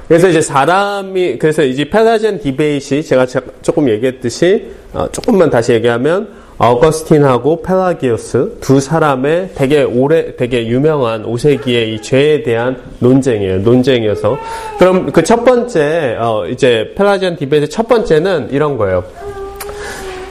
그래서 0.09 0.29
이제 0.29 0.41
사람이, 0.41 1.39
그래서 1.39 1.63
이제 1.63 1.89
Pelagian 1.89 2.41
debate이 2.41 3.05
제가 3.05 3.27
조금 3.63 3.89
얘기했듯이, 3.89 4.73
어, 4.93 5.09
조금만 5.13 5.51
다시 5.51 5.73
얘기하면, 5.73 6.29
어거스틴하고 6.59 7.63
펠라기우스 7.63 8.59
두 8.61 8.81
사람의 8.81 9.53
되게 9.55 9.83
오래, 9.83 10.37
되게 10.37 10.67
유명한 10.67 11.25
5세기의 11.25 11.89
이 11.95 12.03
죄에 12.03 12.43
대한 12.43 12.77
논쟁이에요. 12.99 13.59
논쟁이어서. 13.61 14.37
그럼 14.79 15.11
그 15.11 15.23
첫 15.23 15.45
번째, 15.45 16.17
어, 16.21 16.45
이제 16.49 16.93
Pelagian 16.97 17.37
debate 17.37 17.69
첫 17.71 17.89
번째는 17.89 18.49
이런 18.51 18.77
거예요. 18.77 19.05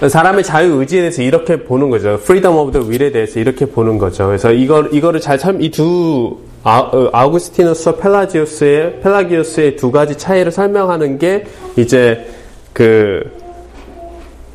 사람의 0.07 0.43
자유 0.43 0.79
의지에 0.79 1.01
대해서 1.01 1.21
이렇게 1.21 1.63
보는 1.63 1.89
거죠. 1.89 2.11
freedom 2.21 2.57
of 2.57 2.71
the 2.71 2.87
will에 2.87 3.11
대해서 3.11 3.39
이렇게 3.39 3.65
보는 3.65 3.97
거죠. 3.97 4.27
그래서 4.27 4.51
이걸 4.51 4.89
이거를 4.93 5.19
잘 5.19 5.37
참 5.37 5.61
이두 5.61 6.37
아, 6.63 6.79
어, 6.79 7.09
아우구스티누스와 7.13 7.95
펠라지우스의 7.97 8.99
펠라기우스의 9.01 9.75
두 9.77 9.91
가지 9.91 10.17
차이를 10.17 10.51
설명하는 10.51 11.17
게 11.17 11.45
이제 11.77 12.25
그 12.73 13.23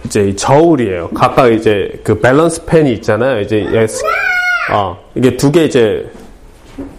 이제 0.04 0.34
저울이에요. 0.36 1.08
각각 1.14 1.50
이제 1.52 1.98
그 2.04 2.18
밸런스 2.20 2.64
펜이 2.66 2.92
있잖아요. 2.94 3.40
이제 3.40 3.64
어 4.72 4.98
이게 5.14 5.36
두 5.36 5.50
개 5.50 5.64
이제 5.64 6.06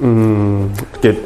음 0.02 0.74
이렇게 1.04 1.20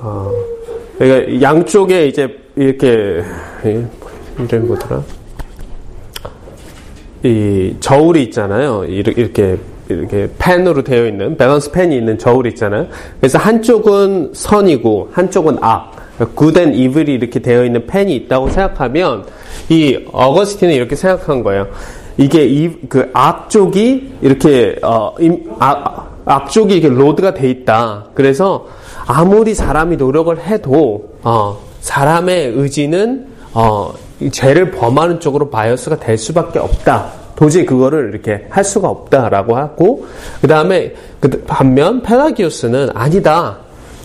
어 0.00 0.30
그러니까 0.98 1.40
양쪽에 1.40 2.06
이제 2.06 2.28
이렇게 2.56 3.22
이런 4.36 4.68
거더라. 4.68 5.02
이 7.22 7.74
저울이 7.80 8.24
있잖아요. 8.24 8.84
이렇게 8.84 9.58
이렇게 9.88 10.28
pan으로 10.38 10.82
되어 10.82 11.06
있는 11.06 11.36
balance 11.36 11.70
pan이 11.70 11.96
있는 11.96 12.18
저울이 12.18 12.50
있잖아요. 12.50 12.88
그래서 13.20 13.38
한쪽은 13.38 14.32
선이고 14.34 15.10
한쪽은 15.12 15.58
악. 15.60 15.96
good 16.36 16.58
and 16.58 16.76
evil이 16.76 17.14
이렇게 17.14 17.38
되어 17.38 17.64
있는 17.64 17.86
pan이 17.86 18.14
있다고 18.16 18.50
생각하면 18.50 19.24
이 19.68 20.04
어거스틴은 20.10 20.74
이렇게 20.74 20.96
생각한 20.96 21.44
거예요. 21.44 21.68
이게 22.16 22.44
이, 22.44 22.68
그 22.88 23.08
앞쪽이 23.12 24.14
이렇게 24.20 24.76
어, 24.82 25.14
임, 25.20 25.44
아, 25.60 26.08
앞쪽이 26.24 26.76
이렇게 26.76 26.92
load가 26.92 27.34
돼 27.34 27.48
있다. 27.48 28.06
그래서 28.14 28.66
아무리 29.08 29.54
사람이 29.54 29.96
노력을 29.96 30.38
해도 30.38 31.08
어, 31.22 31.58
사람의 31.80 32.52
의지는 32.54 33.26
어, 33.54 33.94
죄를 34.30 34.70
범하는 34.70 35.18
쪽으로 35.18 35.48
바이어스가 35.48 35.96
될 35.96 36.18
수밖에 36.18 36.58
없다. 36.58 37.12
도저히 37.34 37.64
그거를 37.64 38.10
이렇게 38.12 38.46
할 38.50 38.64
수가 38.64 38.88
없다라고 38.88 39.56
하고 39.56 40.06
그 40.42 40.46
다음에 40.46 40.92
그 41.20 41.42
반면 41.46 42.02
페라기우스는 42.02 42.90
아니다. 42.94 43.58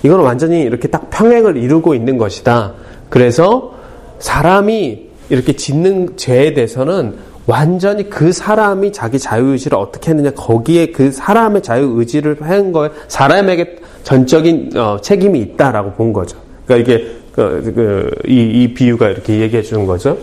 이거는 0.04 0.24
완전히 0.24 0.62
이렇게 0.62 0.88
딱 0.88 1.10
평행을 1.10 1.58
이루고 1.58 1.96
있는 1.96 2.18
것이다. 2.18 2.72
그래서 3.10 3.74
사람이 4.20 5.10
이렇게 5.30 5.54
짓는 5.54 6.16
죄에 6.16 6.54
대해서는 6.54 7.18
완전히 7.46 8.10
그 8.10 8.32
사람이 8.32 8.94
자기 8.94 9.20
자유의지를 9.20 9.78
어떻게 9.78 10.12
했느냐 10.12 10.32
거기에 10.32 10.92
그 10.92 11.12
사람의 11.12 11.62
자유의지를 11.62 12.38
한 12.42 12.72
거에 12.72 12.90
사람에게 13.10 13.83
전적인 14.04 14.72
어, 14.76 14.98
책임이 15.02 15.40
있다라고 15.40 15.94
본 15.94 16.14
거죠. 16.14 16.38
그러니까 16.66 16.94
이게 16.94 17.08
그, 17.34 17.74
그, 17.76 18.12
이, 18.28 18.64
이 18.64 18.74
비유가 18.74 19.10
이렇게 19.10 19.40
얘기해 19.40 19.64
주는 19.64 19.86
거죠. 19.86 20.18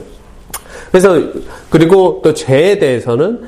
그래서 0.90 1.20
그리고 1.68 2.20
또 2.22 2.32
죄에 2.32 2.78
대해서는 2.78 3.42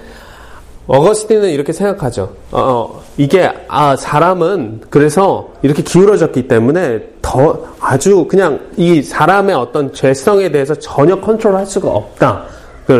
어거스틴은 0.87 1.51
이렇게 1.51 1.73
생각하죠. 1.73 2.35
어, 2.51 2.61
어, 2.61 3.03
이게 3.16 3.51
아 3.68 3.95
사람은 3.97 4.83
그래서 4.90 5.53
이렇게 5.62 5.83
기울어졌기 5.83 6.49
때문에 6.49 7.01
더 7.23 7.66
아주 7.81 8.27
그냥 8.29 8.61
이 8.77 9.01
사람의 9.01 9.55
어떤 9.55 9.92
죄성에 9.92 10.51
대해서 10.51 10.75
전혀 10.75 11.21
컨트롤할 11.21 11.66
수가 11.66 11.88
없다. 11.88 12.45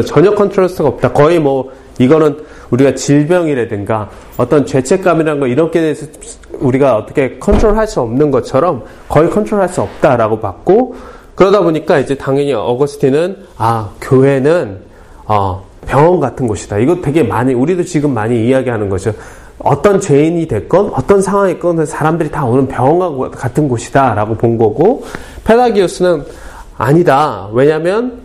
전혀 0.07 0.33
컨트롤할 0.35 0.69
수가 0.69 0.91
없다. 0.91 1.13
거의 1.13 1.41
뭐 1.41 1.73
이거는 1.99 2.37
우리가 2.73 2.95
질병이라든가 2.95 4.11
어떤 4.37 4.67
죄책감이라는 4.67 5.41
거 5.41 5.47
이렇게 5.47 5.81
대해서 5.81 6.07
우리가 6.59 6.97
어떻게 6.97 7.39
컨트롤할 7.39 7.87
수 7.87 8.01
없는 8.01 8.31
것처럼 8.31 8.85
거의 9.09 9.31
컨트롤할 9.31 9.69
수 9.69 9.83
없다라고 9.83 10.41
봤고 10.41 10.97
그러다 11.35 11.61
보니까 11.61 11.99
이제 11.99 12.15
당연히 12.15 12.53
어거스틴은 12.53 13.37
아 13.59 13.91
교회는 14.01 14.81
어, 15.27 15.65
병원 15.87 16.21
같은 16.21 16.47
곳이다. 16.47 16.79
이거 16.79 17.01
되게 17.01 17.23
많이 17.23 17.55
우리도 17.55 17.85
지금 17.85 18.15
많이 18.15 18.47
이야기하는 18.47 18.89
거죠. 18.89 19.13
어떤 19.59 20.01
죄인이 20.01 20.49
됐건 20.49 20.93
어떤 20.95 21.21
상황이 21.23 21.53
있건 21.53 21.87
사람들이 21.87 22.31
다 22.31 22.45
오는 22.45 22.67
병원 22.67 23.31
같은 23.31 23.69
곳이다라고 23.69 24.35
본 24.35 24.59
거고 24.59 25.05
페라기우스는 25.45 26.25
아니다. 26.79 27.49
왜냐하면 27.53 28.22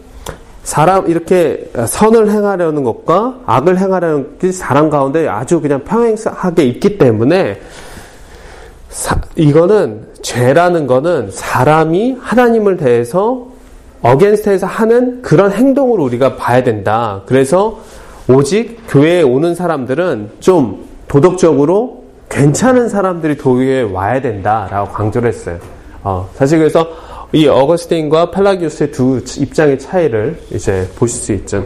사람 0.67 1.09
이렇게 1.09 1.71
선을 1.87 2.29
행하려는 2.29 2.83
것과 2.83 3.39
악을 3.45 3.77
행하려는 3.77 4.37
게 4.37 4.51
사람 4.51 4.89
가운데 4.89 5.25
아주 5.25 5.61
그냥 5.61 5.85
평행하게 5.85 6.65
있기 6.65 6.97
때문에 6.97 7.61
사, 8.89 9.15
이거는 9.37 10.07
죄라는 10.21 10.85
거는 10.85 11.31
사람이 11.31 12.17
하나님을 12.19 12.75
대해서 12.75 13.47
어겐스트에서 14.01 14.67
하는 14.67 15.21
그런 15.21 15.53
행동으로 15.53 16.03
우리가 16.03 16.35
봐야 16.35 16.61
된다. 16.63 17.21
그래서 17.27 17.79
오직 18.27 18.81
교회에 18.89 19.21
오는 19.21 19.55
사람들은 19.55 20.31
좀 20.41 20.85
도덕적으로 21.07 22.03
괜찮은 22.27 22.89
사람들이 22.89 23.37
교회에 23.37 23.83
와야 23.83 24.19
된다라고 24.19 24.91
강조를 24.91 25.29
했어요. 25.29 25.59
어, 26.03 26.27
사실 26.35 26.59
그래서 26.59 26.89
이 27.33 27.47
어거스틴과 27.47 28.31
펠라기우스의 28.31 28.91
두 28.91 29.21
입장의 29.37 29.79
차이를 29.79 30.39
이제 30.51 30.89
보실 30.95 31.19
수 31.19 31.33
있죠. 31.33 31.65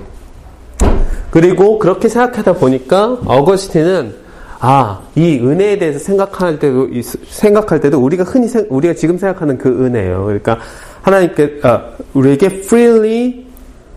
그리고 1.29 1.79
그렇게 1.79 2.09
생각하다 2.09 2.53
보니까 2.53 3.17
어거스틴은 3.25 4.21
아, 4.59 5.01
이 5.15 5.39
은혜에 5.39 5.79
대해서 5.79 5.97
생각할 5.97 6.59
때도 6.59 6.87
생각할 7.27 7.79
때도 7.79 7.99
우리가 7.99 8.23
흔히 8.23 8.47
우리가 8.69 8.93
지금 8.93 9.17
생각하는 9.17 9.57
그 9.57 9.69
은혜예요. 9.69 10.25
그러니까 10.25 10.59
하나님께 11.01 11.59
아, 11.63 11.83
우리에게 12.13 12.45
freely 12.45 13.45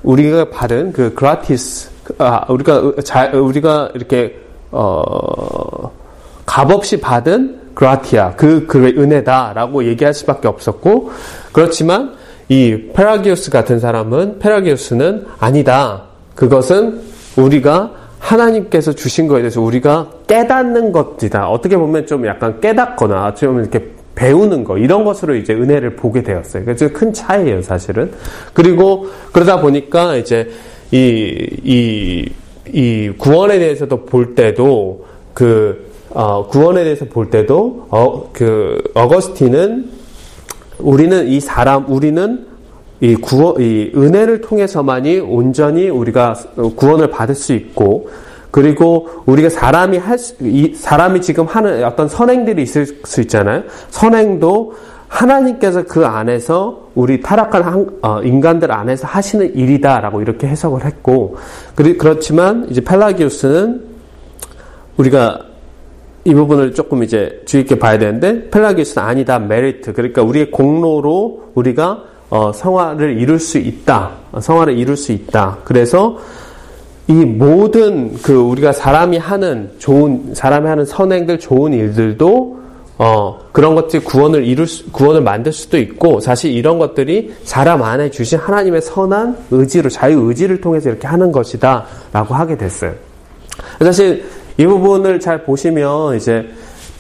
우리가 0.02 0.50
받은 0.50 0.92
그 0.92 1.14
gratis 1.18 1.90
아, 2.18 2.46
우리가 2.48 2.94
자, 3.04 3.30
우리가 3.34 3.90
이렇게 3.94 4.40
어 4.70 5.90
값없이 6.46 7.00
받은 7.00 7.60
그라티아 7.74 8.36
그, 8.36 8.66
그 8.66 8.86
은혜다라고 8.86 9.84
얘기할 9.84 10.14
수밖에 10.14 10.48
없었고 10.48 11.10
그렇지만 11.54 12.12
이 12.50 12.90
페라기우스 12.92 13.50
같은 13.50 13.78
사람은 13.80 14.38
페라기우스는 14.38 15.24
아니다. 15.38 16.02
그것은 16.34 17.00
우리가 17.36 17.92
하나님께서 18.18 18.92
주신 18.92 19.26
거에 19.26 19.40
대해서 19.40 19.62
우리가 19.62 20.10
깨닫는 20.26 20.92
것이다. 20.92 21.48
어떻게 21.48 21.78
보면 21.78 22.06
좀 22.06 22.26
약간 22.26 22.60
깨닫거나 22.60 23.32
좀 23.34 23.60
이렇게 23.60 23.92
배우는 24.14 24.64
거 24.64 24.76
이런 24.76 25.04
것으로 25.04 25.34
이제 25.34 25.54
은혜를 25.54 25.96
보게 25.96 26.22
되었어요. 26.22 26.66
그래서 26.66 26.88
큰 26.92 27.12
차이예요, 27.14 27.62
사실은. 27.62 28.12
그리고 28.52 29.06
그러다 29.32 29.60
보니까 29.62 30.16
이제 30.16 30.50
이 30.92 31.48
이 31.64 32.44
이 32.72 33.12
구원에 33.18 33.58
대해서도 33.58 34.04
볼 34.06 34.34
때도 34.34 35.04
그 35.32 35.92
어, 36.10 36.46
구원에 36.46 36.84
대해서 36.84 37.04
볼 37.06 37.30
때도 37.30 37.86
어, 37.90 38.30
그 38.32 38.82
어거스틴은 38.94 39.90
우리는 40.78 41.28
이 41.28 41.40
사람 41.40 41.90
우리는 41.90 42.46
이 43.00 43.14
구원 43.16 43.60
이 43.60 43.92
은혜를 43.94 44.40
통해서만이 44.40 45.20
온전히 45.20 45.88
우리가 45.88 46.34
구원을 46.76 47.10
받을 47.10 47.34
수 47.34 47.52
있고 47.52 48.08
그리고 48.50 49.08
우리가 49.26 49.50
사람이 49.50 49.98
할 49.98 50.16
수, 50.16 50.36
이 50.40 50.74
사람이 50.74 51.20
지금 51.22 51.44
하는 51.46 51.84
어떤 51.84 52.08
선행들이 52.08 52.62
있을 52.62 52.86
수 53.04 53.20
있잖아요. 53.22 53.64
선행도 53.90 54.74
하나님께서 55.08 55.84
그 55.84 56.06
안에서 56.06 56.88
우리 56.94 57.20
타락한 57.20 57.98
어, 58.02 58.22
인간들 58.22 58.72
안에서 58.72 59.06
하시는 59.06 59.54
일이다라고 59.54 60.22
이렇게 60.22 60.46
해석을 60.46 60.84
했고 60.84 61.36
그렇지만 61.74 62.68
이제 62.70 62.80
펠라기우스는 62.80 63.82
우리가 64.96 65.40
이 66.24 66.32
부분을 66.32 66.72
조금 66.72 67.02
이제 67.02 67.42
주의 67.44 67.64
깊게 67.64 67.78
봐야 67.78 67.98
되는데 67.98 68.48
펠라기우스는 68.50 69.06
아니다 69.06 69.38
메리트. 69.38 69.92
그러니까 69.92 70.22
우리의 70.22 70.50
공로로 70.50 71.52
우리가 71.54 72.02
어, 72.30 72.52
성화를 72.52 73.20
이룰 73.20 73.38
수 73.38 73.58
있다. 73.58 74.10
어, 74.32 74.40
성화를 74.40 74.76
이룰 74.76 74.96
수 74.96 75.12
있다. 75.12 75.58
그래서 75.64 76.18
이 77.06 77.12
모든 77.12 78.14
그 78.22 78.34
우리가 78.34 78.72
사람이 78.72 79.18
하는 79.18 79.70
좋은 79.78 80.34
사람이 80.34 80.66
하는 80.66 80.86
선행들 80.86 81.38
좋은 81.38 81.74
일들도 81.74 82.64
어 82.96 83.40
그런 83.52 83.74
것들이 83.74 84.02
구원을 84.04 84.44
이룰 84.44 84.66
수, 84.66 84.90
구원을 84.90 85.20
만들 85.20 85.52
수도 85.52 85.76
있고 85.78 86.20
사실 86.20 86.52
이런 86.52 86.78
것들이 86.78 87.34
사람 87.42 87.82
안에 87.82 88.10
주신 88.10 88.38
하나님의 88.38 88.80
선한 88.80 89.36
의지로 89.50 89.90
자유 89.90 90.20
의지를 90.20 90.60
통해서 90.60 90.88
이렇게 90.88 91.06
하는 91.06 91.30
것이다라고 91.30 92.34
하게 92.34 92.56
됐어요. 92.56 92.92
사실 93.80 94.24
이 94.56 94.66
부분을 94.66 95.20
잘 95.20 95.44
보시면 95.44 96.16
이제 96.16 96.46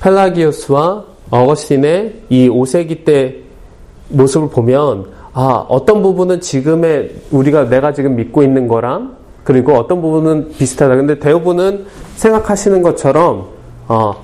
펠라기우스와 0.00 1.04
어거스틴의 1.30 2.14
이 2.28 2.48
5세기 2.48 3.04
때 3.04 3.36
모습을 4.08 4.50
보면 4.50 5.06
아 5.32 5.64
어떤 5.68 6.02
부분은 6.02 6.40
지금의 6.40 7.14
우리가 7.30 7.68
내가 7.68 7.92
지금 7.92 8.16
믿고 8.16 8.42
있는 8.42 8.68
거랑 8.68 9.16
그리고 9.44 9.74
어떤 9.74 10.00
부분은 10.00 10.50
비슷하다. 10.58 10.96
근데 10.96 11.18
대부분은 11.18 11.86
생각하시는 12.16 12.82
것처럼 12.82 13.48
어, 13.88 14.14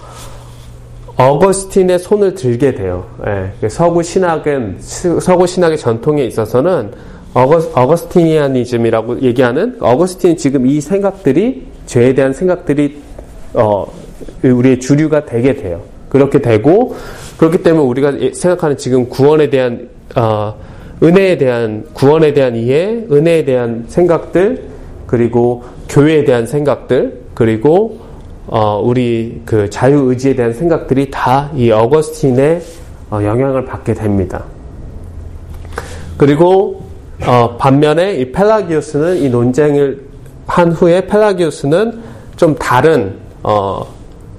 어거스틴의 1.16 1.98
손을 1.98 2.34
들게 2.34 2.74
돼요. 2.74 3.04
예, 3.26 3.68
서구 3.68 4.02
신학은 4.02 4.78
서구 4.80 5.46
신학의 5.46 5.76
전통에 5.76 6.24
있어서는 6.24 6.92
어거, 7.34 7.58
어거스티니아니즘이라고 7.74 9.20
얘기하는 9.20 9.76
어거스틴 9.80 10.36
지금 10.36 10.66
이 10.66 10.80
생각들이 10.80 11.66
죄에 11.86 12.14
대한 12.14 12.32
생각들이 12.32 13.02
어, 13.54 13.86
우리의 14.42 14.80
주류가 14.80 15.24
되게 15.26 15.54
돼요. 15.54 15.80
그렇게 16.08 16.40
되고 16.40 16.94
그렇기 17.36 17.62
때문에 17.62 17.84
우리가 17.86 18.12
생각하는 18.34 18.76
지금 18.76 19.08
구원에 19.08 19.48
대한 19.50 19.88
어, 20.16 20.54
은혜에 21.02 21.38
대한 21.38 21.86
구원에 21.94 22.32
대한 22.34 22.56
이해, 22.56 23.04
은혜에 23.10 23.44
대한 23.44 23.84
생각들, 23.88 24.64
그리고 25.06 25.64
교회에 25.88 26.24
대한 26.24 26.46
생각들, 26.46 27.20
그리고 27.34 27.98
어, 28.46 28.80
우리 28.84 29.40
그 29.44 29.70
자유 29.70 30.10
의지에 30.10 30.34
대한 30.34 30.52
생각들이 30.52 31.10
다 31.10 31.50
이 31.54 31.70
어거스틴의 31.70 32.60
어, 33.10 33.20
영향을 33.22 33.64
받게 33.64 33.94
됩니다. 33.94 34.44
그리고 36.16 36.82
어, 37.26 37.56
반면에 37.56 38.16
이 38.16 38.30
펠라기우스는 38.32 39.16
이 39.18 39.28
논쟁을 39.28 40.02
한 40.46 40.72
후에 40.72 41.06
펠라기우스는 41.06 42.00
좀 42.36 42.54
다른 42.56 43.14
어, 43.42 43.86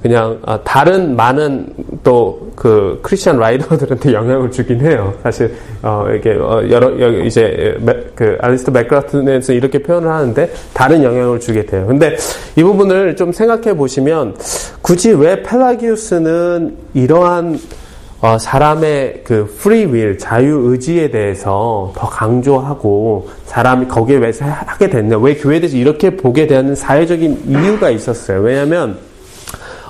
그냥 0.02 0.39
아, 0.45 0.60
다른 0.64 1.16
많은 1.16 1.74
또 2.04 2.52
그 2.62 2.99
Christian 3.01 3.39
writer들한테 3.39 4.14
영향을 4.14 4.52
주긴 4.52 4.82
해요. 4.82 5.16
사실 5.24 5.52
어 5.82 6.06
이게 6.16 6.34
어 6.34 6.62
여러 6.70 6.91
이제 7.24 7.76
그 8.14 8.38
알리스터 8.39 8.70
맥그라스 8.70 9.20
책에서 9.20 9.53
이렇게 9.54 9.80
표현을 9.80 10.08
하는데 10.08 10.47
다른 10.72 11.04
영향을 11.04 11.39
주게 11.39 11.66
돼요. 11.66 11.88
근데 11.88 12.16
이 12.56 12.62
부분을 12.62 13.16
좀 13.16 13.32
생각해 13.32 13.76
보시면 13.76 14.36
굳이 14.84 15.12
왜 15.12 15.41
펠라기우스는 15.41 16.78
이러한 16.93 17.60
어, 18.22 18.38
사람의 18.38 19.22
그 19.24 19.55
free 19.57 19.86
will, 19.86 20.20
자유 20.19 20.69
의지에 20.69 21.09
대해서 21.09 21.91
더 21.95 22.07
강조하고 22.07 23.30
사람이 23.45 23.88
거기에 23.88 24.17
왜 24.17 24.32
하게 24.39 24.89
됐냐? 24.91 25.17
왜 25.17 25.36
교회에 25.36 25.59
대해서 25.59 25.76
이렇게 25.76 26.15
보게 26.15 26.45
되는 26.45 26.76
사회적인 26.76 27.45
이유가 27.47 27.89
있었어요. 27.89 28.41
왜냐하면 28.41 28.99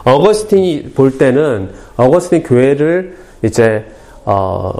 어거스틴이 0.05 0.93
볼 0.95 1.17
때는 1.17 1.71
어거스틴 1.97 2.43
교회를 2.43 3.17
이제 3.43 3.86
어, 4.32 4.73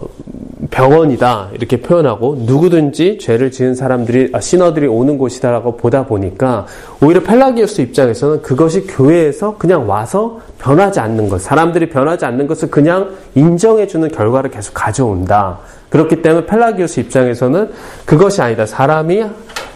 병원이다 0.70 1.50
이렇게 1.54 1.82
표현하고 1.82 2.38
누구든지 2.40 3.18
죄를 3.20 3.52
지은 3.52 3.76
사람들이 3.76 4.30
아, 4.32 4.40
sinner들이 4.40 4.88
오는 4.88 5.18
곳이다라고 5.18 5.76
보다 5.76 6.06
보니까 6.06 6.66
오히려 7.02 7.22
펠라기우스 7.22 7.82
입장에서는 7.82 8.42
그것이 8.42 8.88
교회에서 8.88 9.58
그냥 9.58 9.90
와서 9.90 10.40
변하지 10.60 11.02
않는 11.02 11.28
것, 11.28 11.42
사람들이 11.42 11.90
변하지 11.90 12.24
않는 12.26 12.48
것을 12.48 12.70
그냥 12.70 13.12
인정해 13.36 13.88
주는 13.88 14.08
결과를 14.10 14.50
계속 14.52 14.74
가져온다. 14.74 15.60
그렇기 15.90 16.22
때문에 16.22 16.46
펠라기우스 16.46 17.02
입장에서는 17.02 17.70
그것이 18.06 18.42
아니다. 18.42 18.66
사람이 18.66 19.26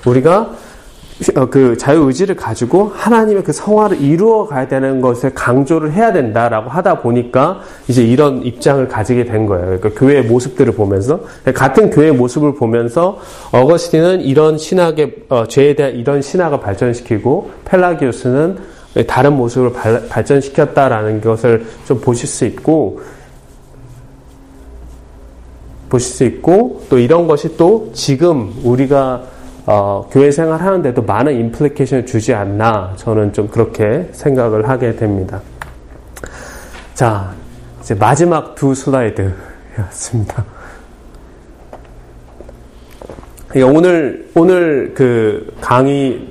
우리가 0.06 0.40
어, 0.42 0.56
그 1.50 1.78
자유의지를 1.78 2.36
가지고 2.36 2.92
하나님의 2.94 3.44
그 3.44 3.54
성화를 3.54 4.02
이루어 4.02 4.48
가야 4.48 4.68
되는 4.68 5.00
것을 5.00 5.34
강조를 5.34 5.94
해야 5.94 6.12
된다라고 6.12 6.70
하다 6.70 7.02
보니까 7.02 7.62
이제 7.88 8.04
이런 8.04 8.44
입장을 8.44 8.86
가지게 8.90 9.24
된 9.24 9.46
거예요. 9.46 9.66
그러니까 9.66 9.90
교회의 9.92 10.24
모습들을 10.24 10.74
보면서 10.74 11.22
같은 11.54 11.90
교회의 11.90 12.12
모습을 12.14 12.56
보면서 12.56 13.18
어거스틴은 13.54 14.22
이런 14.22 14.58
신학의 14.58 15.16
어, 15.30 15.48
죄에 15.48 15.76
대한 15.76 15.94
이런 15.94 16.22
신학을 16.22 16.60
발전시키고 16.60 17.52
펠라기우스는 17.64 18.58
다른 19.08 19.38
모습을 19.38 19.72
발, 19.72 20.08
발전시켰다라는 20.10 21.22
것을 21.22 21.66
좀 21.86 22.02
보실 22.02 22.28
수 22.28 22.46
있고 22.46 23.02
보실 25.88 26.14
수 26.14 26.24
있고 26.26 26.84
또 26.90 26.98
이런 26.98 27.28
것이 27.28 27.56
또 27.56 27.92
지금 27.94 28.54
우리가 28.64 29.35
어, 29.68 30.08
교회 30.12 30.30
생활 30.30 30.62
하는데도 30.62 31.02
많은 31.02 31.34
인플리케이션을 31.34 32.06
주지 32.06 32.34
않나 32.34 32.94
저는 32.98 33.34
좀 33.34 33.48
그렇게 33.48 34.08
생각을 34.12 34.70
하게 34.70 34.96
됩니다. 34.96 35.42
자, 36.94 37.34
이제 37.82 37.96
마지막 37.96 38.56
두 38.56 38.76
슬라이드였습니다. 38.76 40.46
오늘 43.64 44.30
오늘 44.36 44.94
그 44.94 45.54
강의 45.62 46.28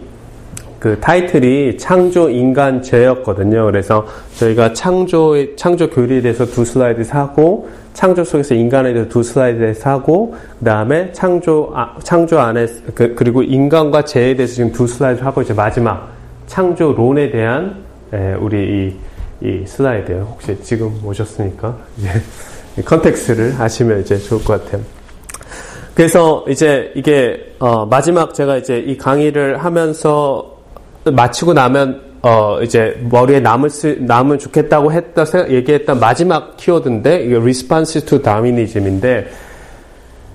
그 0.78 1.00
타이틀이 1.00 1.78
창조 1.78 2.28
인간 2.28 2.82
죄였거든요. 2.82 3.64
그래서 3.64 4.06
저희가 4.36 4.74
창조 4.74 5.56
창조 5.56 5.88
교리에 5.88 6.20
대해서 6.20 6.44
두 6.44 6.64
슬라이드 6.64 7.02
사고 7.04 7.68
창조 7.94 8.24
속에서 8.24 8.54
인간에 8.54 8.92
대해서 8.92 9.08
두 9.08 9.22
슬라이드 9.22 9.72
사고 9.74 10.34
그 10.58 10.64
다음에 10.64 11.10
창조 11.12 11.70
아, 11.74 11.96
창조 12.02 12.40
안에 12.40 12.66
그, 12.94 13.14
리고 13.20 13.42
인간과 13.42 14.04
죄에 14.04 14.34
대해서 14.34 14.54
지금 14.56 14.72
두 14.72 14.86
슬라이드 14.86 15.22
하고 15.22 15.40
이제 15.40 15.54
마지막 15.54 16.12
창조론에 16.48 17.30
대한 17.30 17.76
에, 18.12 18.34
우리 18.34 18.92
이, 19.40 19.46
이 19.46 19.66
슬라이드예요. 19.66 20.28
혹시 20.32 20.60
지금 20.62 21.00
오셨으니까 21.04 21.76
이제 21.98 22.82
컨텍스를 22.84 23.54
아시면 23.58 24.00
이제 24.00 24.18
좋을 24.18 24.44
것 24.44 24.64
같아요. 24.64 24.82
그래서 25.94 26.44
이제 26.48 26.92
이게 26.96 27.54
어, 27.60 27.86
마지막 27.86 28.34
제가 28.34 28.56
이제 28.56 28.78
이 28.78 28.98
강의를 28.98 29.64
하면서 29.64 30.58
마치고 31.04 31.54
나면 31.54 32.13
어 32.24 32.58
이제 32.62 32.98
머리에 33.10 33.38
남을 33.38 33.68
수, 33.68 33.96
남으면 34.00 34.38
좋겠다고 34.38 34.92
했다 34.92 35.24
얘기했던 35.50 36.00
마지막 36.00 36.56
키워드인데 36.56 37.24
이게 37.24 37.36
response 37.36 38.06
to 38.06 38.22
Darwinism인데 38.22 39.28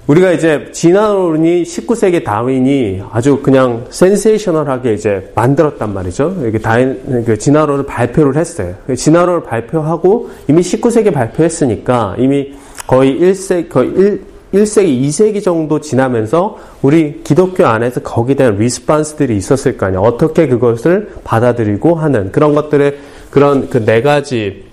우리가 0.06 0.32
이제 0.32 0.70
진화론이 0.72 1.64
19세기 1.64 2.24
다윈이 2.24 3.02
아주 3.12 3.42
그냥 3.42 3.86
센세이셔널하게 3.90 4.94
이제 4.94 5.32
만들었단 5.36 5.94
말이죠. 5.94 6.36
이게 6.48 6.60
다윈 6.60 7.26
그 7.26 7.38
진화론을 7.38 7.86
발표를 7.86 8.36
했어요. 8.36 8.76
진화론을 8.96 9.44
발표하고 9.44 10.30
이미 10.48 10.62
19세기 10.62 11.12
발표했으니까 11.12 12.16
이미 12.20 12.54
거의 12.86 13.20
1세 13.20 13.70
거의 13.70 13.90
1 13.90 14.22
1세기, 14.54 15.02
2세기 15.04 15.44
정도 15.44 15.80
지나면서 15.80 16.58
우리 16.82 17.22
기독교 17.24 17.66
안에서 17.66 18.02
거기에 18.02 18.36
대한 18.36 18.58
리스판스들이 18.58 19.38
있었을 19.38 19.78
거 19.78 19.86
아니에요. 19.88 20.02
어떻게 20.02 20.48
그것을 20.48 21.12
받아들이고 21.24 21.96
하는 21.96 22.32
그런 22.32 22.56
것들의 22.56 22.98
그런 23.30 23.70
그 23.70 23.86
네 23.86 24.02
가지 24.02 24.66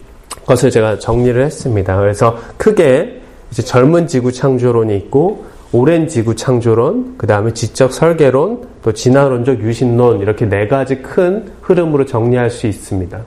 것을 0.46 0.70
제가 0.70 0.98
정리를 0.98 1.44
했습니다. 1.44 1.96
그래서 1.98 2.38
크게 2.56 3.20
이제 3.50 3.62
젊은 3.62 4.06
지구 4.06 4.32
창조론이 4.32 4.96
있고 4.96 5.44
오랜 5.72 6.08
지구 6.08 6.34
창조론, 6.34 7.16
그 7.18 7.26
다음에 7.26 7.52
지적 7.52 7.92
설계론, 7.92 8.66
또 8.82 8.92
진화론적 8.92 9.60
유신론 9.60 10.20
이렇게 10.20 10.46
네 10.46 10.68
가지 10.68 11.02
큰 11.02 11.50
흐름으로 11.62 12.06
정리할 12.06 12.50
수 12.50 12.66
있습니다. 12.66 13.20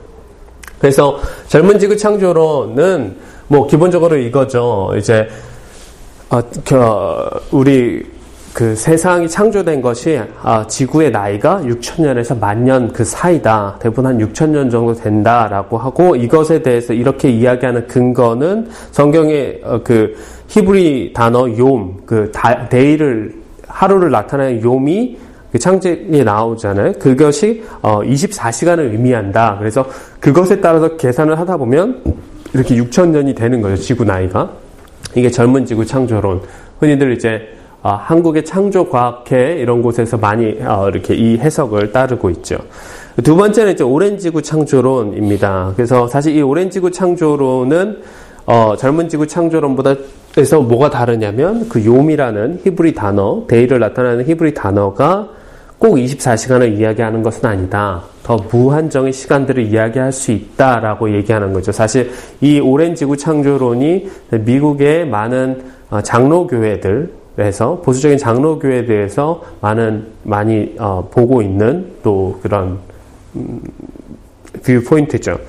그래서 0.79 1.19
젊은 1.47 1.77
지구 1.77 1.97
창조론은 1.97 3.17
뭐 3.47 3.67
기본적으로 3.67 4.15
이거죠. 4.15 4.93
이제 4.97 5.27
어, 6.29 6.41
그, 6.63 6.75
우리 7.51 8.05
그 8.53 8.75
세상이 8.75 9.27
창조된 9.27 9.81
것이 9.81 10.19
아, 10.43 10.65
지구의 10.67 11.11
나이가 11.11 11.59
6천년에서 11.61 12.39
만년 12.39 12.93
그 12.93 13.03
사이다. 13.03 13.77
대부분 13.79 14.05
한 14.05 14.17
6천년 14.19 14.69
정도 14.69 14.93
된다라고 14.93 15.77
하고 15.77 16.15
이것에 16.15 16.61
대해서 16.61 16.93
이렇게 16.93 17.29
이야기하는 17.29 17.87
근거는 17.87 18.69
성경의 18.91 19.61
어, 19.63 19.81
그 19.83 20.15
히브리 20.49 21.13
단어 21.13 21.47
욤, 21.47 21.97
그 22.05 22.31
데이를 22.69 23.33
하루를 23.67 24.11
나타내는 24.11 24.61
욤이 24.61 25.17
그 25.51 25.57
창제에 25.57 26.23
나오잖아요. 26.23 26.93
그것이 26.93 27.63
어, 27.81 28.01
24시간을 28.01 28.91
의미한다. 28.91 29.55
그래서 29.57 29.87
그것에 30.19 30.61
따라서 30.61 30.95
계산을 30.95 31.39
하다 31.39 31.57
보면 31.57 32.03
이렇게 32.53 32.75
6천 32.75 33.09
년이 33.09 33.33
되는 33.33 33.61
거죠. 33.61 33.77
지구 33.77 34.03
나이가. 34.03 34.68
이게 35.15 35.29
젊은 35.29 35.65
지구 35.65 35.85
창조론. 35.85 36.41
흔히들 36.79 37.13
이제 37.13 37.49
어, 37.81 37.91
한국의 37.91 38.43
창조과학회 38.43 39.57
이런 39.59 39.81
곳에서 39.81 40.17
많이 40.17 40.57
어, 40.61 40.89
이렇게 40.89 41.15
이 41.15 41.37
해석을 41.37 41.91
따르고 41.91 42.29
있죠. 42.31 42.57
두 43.23 43.35
번째는 43.35 43.73
이제 43.73 43.83
오렌지구 43.83 44.41
창조론입니다. 44.41 45.73
그래서 45.75 46.07
사실 46.07 46.35
이 46.35 46.41
오렌지구 46.41 46.91
창조론은 46.91 48.01
어, 48.45 48.75
젊은 48.77 49.07
지구 49.07 49.27
창조론보다 49.27 49.95
에서 50.37 50.61
뭐가 50.61 50.91
다르냐면 50.91 51.67
그 51.69 51.83
요미라는 51.83 52.61
히브리 52.63 52.93
단어, 52.93 53.45
데이를 53.47 53.79
나타내는 53.79 54.27
히브리 54.27 54.53
단어가 54.53 55.27
꼭 55.79 55.95
24시간을 55.95 56.77
이야기하는 56.77 57.23
것은 57.23 57.45
아니다. 57.45 58.03
더 58.21 58.35
무한정의 58.51 59.13
시간들을 59.13 59.63
이야기할 59.63 60.11
수 60.11 60.31
있다라고 60.31 61.15
얘기하는 61.15 61.53
거죠. 61.53 61.71
사실 61.71 62.11
이 62.41 62.59
오랜 62.59 62.93
지구 62.93 63.15
창조론이 63.15 64.09
미국의 64.29 65.07
많은 65.07 65.63
어, 65.89 66.01
장로교회들 66.01 67.19
에서 67.39 67.79
보수적인 67.85 68.17
장로교회들에서 68.17 69.41
많은 69.61 70.07
많이 70.23 70.75
어, 70.77 71.07
보고 71.09 71.41
있는 71.41 71.89
또 72.03 72.37
그런 72.43 72.79
음, 73.35 73.61
viewpoint죠. 74.61 75.39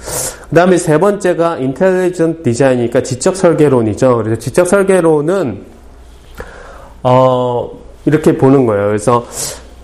그 0.49 0.55
다음에 0.55 0.77
세 0.77 0.99
번째가 0.99 1.59
intelligent 1.59 2.45
design이니까 2.45 3.03
지적 3.03 3.35
설계론이죠. 3.35 4.19
그래서 4.19 4.39
지적 4.39 4.69
설계론은 4.69 5.65
어, 7.03 7.71
이렇게 8.05 8.37
보는 8.39 8.67
거예요. 8.67 8.87
그래서 8.87 9.27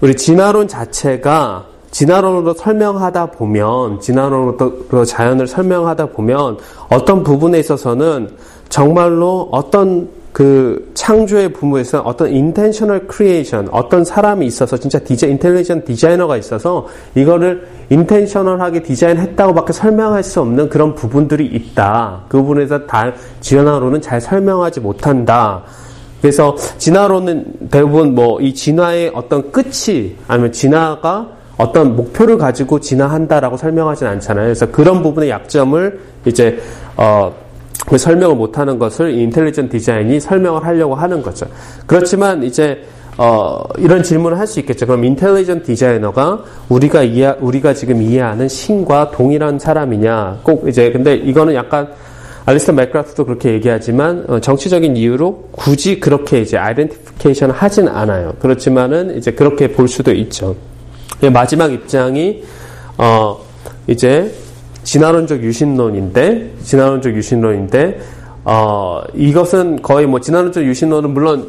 우리 0.00 0.14
진화론 0.14 0.68
자체가 0.68 1.64
진화론으로 1.90 2.52
설명하다 2.52 3.26
보면 3.30 4.00
진화론으로 4.00 5.04
자연을 5.06 5.46
설명하다 5.46 6.06
보면 6.06 6.58
어떤 6.90 7.22
부분에 7.22 7.58
있어서는 7.58 8.28
정말로 8.68 9.48
어떤 9.52 10.08
그 10.36 10.90
창조의 10.92 11.54
부분에서 11.54 12.02
어떤 12.02 12.30
intentional 12.30 13.06
creation 13.06 13.70
어떤 13.72 14.04
사람이 14.04 14.44
있어서 14.44 14.76
진짜 14.76 14.98
디자 14.98 15.26
intelligent 15.26 15.86
designer가 15.86 16.36
있어서 16.36 16.86
이거를 17.14 17.66
인텐셔널하게 17.88 18.82
디자인했다고밖에 18.82 19.72
설명할 19.72 20.22
수 20.22 20.42
없는 20.42 20.68
그런 20.68 20.94
부분들이 20.94 21.46
있다. 21.46 22.24
그 22.28 22.36
부분에서 22.36 22.86
다 22.86 23.14
진화론은 23.40 24.02
잘 24.02 24.20
설명하지 24.20 24.80
못한다. 24.80 25.62
그래서 26.26 26.56
진화론은 26.78 27.44
대부분 27.70 28.14
뭐 28.16 28.40
이 28.40 28.52
진화의 28.52 29.12
어떤 29.14 29.52
끝이 29.52 30.16
아니면 30.26 30.50
진화가 30.50 31.28
어떤 31.56 31.94
목표를 31.94 32.36
가지고 32.36 32.80
진화한다라고 32.80 33.56
설명하진 33.56 34.06
않잖아요. 34.08 34.46
그래서 34.46 34.66
그런 34.66 35.02
부분의 35.02 35.30
약점을 35.30 36.00
이제 36.26 36.58
어, 36.96 37.32
그 37.86 37.96
설명을 37.96 38.34
못하는 38.34 38.78
것을 38.78 39.12
인텔리전 39.12 39.68
디자인이 39.68 40.18
설명을 40.18 40.64
하려고 40.64 40.96
하는 40.96 41.22
거죠. 41.22 41.46
그렇지만 41.86 42.42
이제 42.42 42.82
어, 43.16 43.62
이런 43.78 44.02
질문을 44.02 44.38
할 44.38 44.46
수 44.46 44.58
있겠죠. 44.60 44.84
그럼 44.86 45.04
인텔리전 45.04 45.62
디자이너가 45.62 46.40
우리가 46.68 47.04
이해, 47.04 47.34
우리가 47.40 47.72
지금 47.72 48.02
이해하는 48.02 48.48
신과 48.48 49.12
동일한 49.12 49.58
사람이냐? 49.58 50.40
꼭 50.42 50.68
이제 50.68 50.90
근데 50.90 51.14
이거는 51.14 51.54
약간 51.54 51.88
알리스터 52.46 52.72
맥크라프도 52.72 53.24
그렇게 53.26 53.52
얘기하지만 53.52 54.24
어, 54.28 54.40
정치적인 54.40 54.96
이유로 54.96 55.48
굳이 55.50 55.98
그렇게 55.98 56.40
이제 56.40 56.56
아이덴티피케이션 56.56 57.50
하진 57.50 57.88
않아요. 57.88 58.34
그렇지만은 58.38 59.18
이제 59.18 59.32
그렇게 59.32 59.72
볼 59.72 59.88
수도 59.88 60.12
있죠. 60.12 60.56
마지막 61.32 61.72
입장이 61.72 62.44
어 62.98 63.38
이제 63.86 64.32
진화론적 64.84 65.42
유신론인데 65.42 66.52
진화론적 66.62 67.14
유신론인데 67.16 68.00
어 68.44 69.02
이것은 69.14 69.82
거의 69.82 70.06
뭐 70.06 70.20
진화론적 70.20 70.64
유신론은 70.64 71.10
물론 71.10 71.48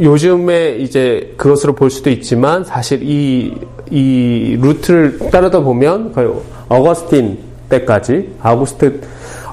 요즘에 0.00 0.78
이제 0.78 1.34
그것으로 1.36 1.74
볼 1.74 1.90
수도 1.90 2.10
있지만 2.10 2.64
사실 2.64 3.00
이, 3.02 3.54
이 3.90 4.58
루트를 4.60 5.18
따르다 5.30 5.60
보면 5.60 6.12
거의 6.12 6.32
어거스틴 6.68 7.38
때까지, 7.68 8.30
아우구스트, 8.40 9.00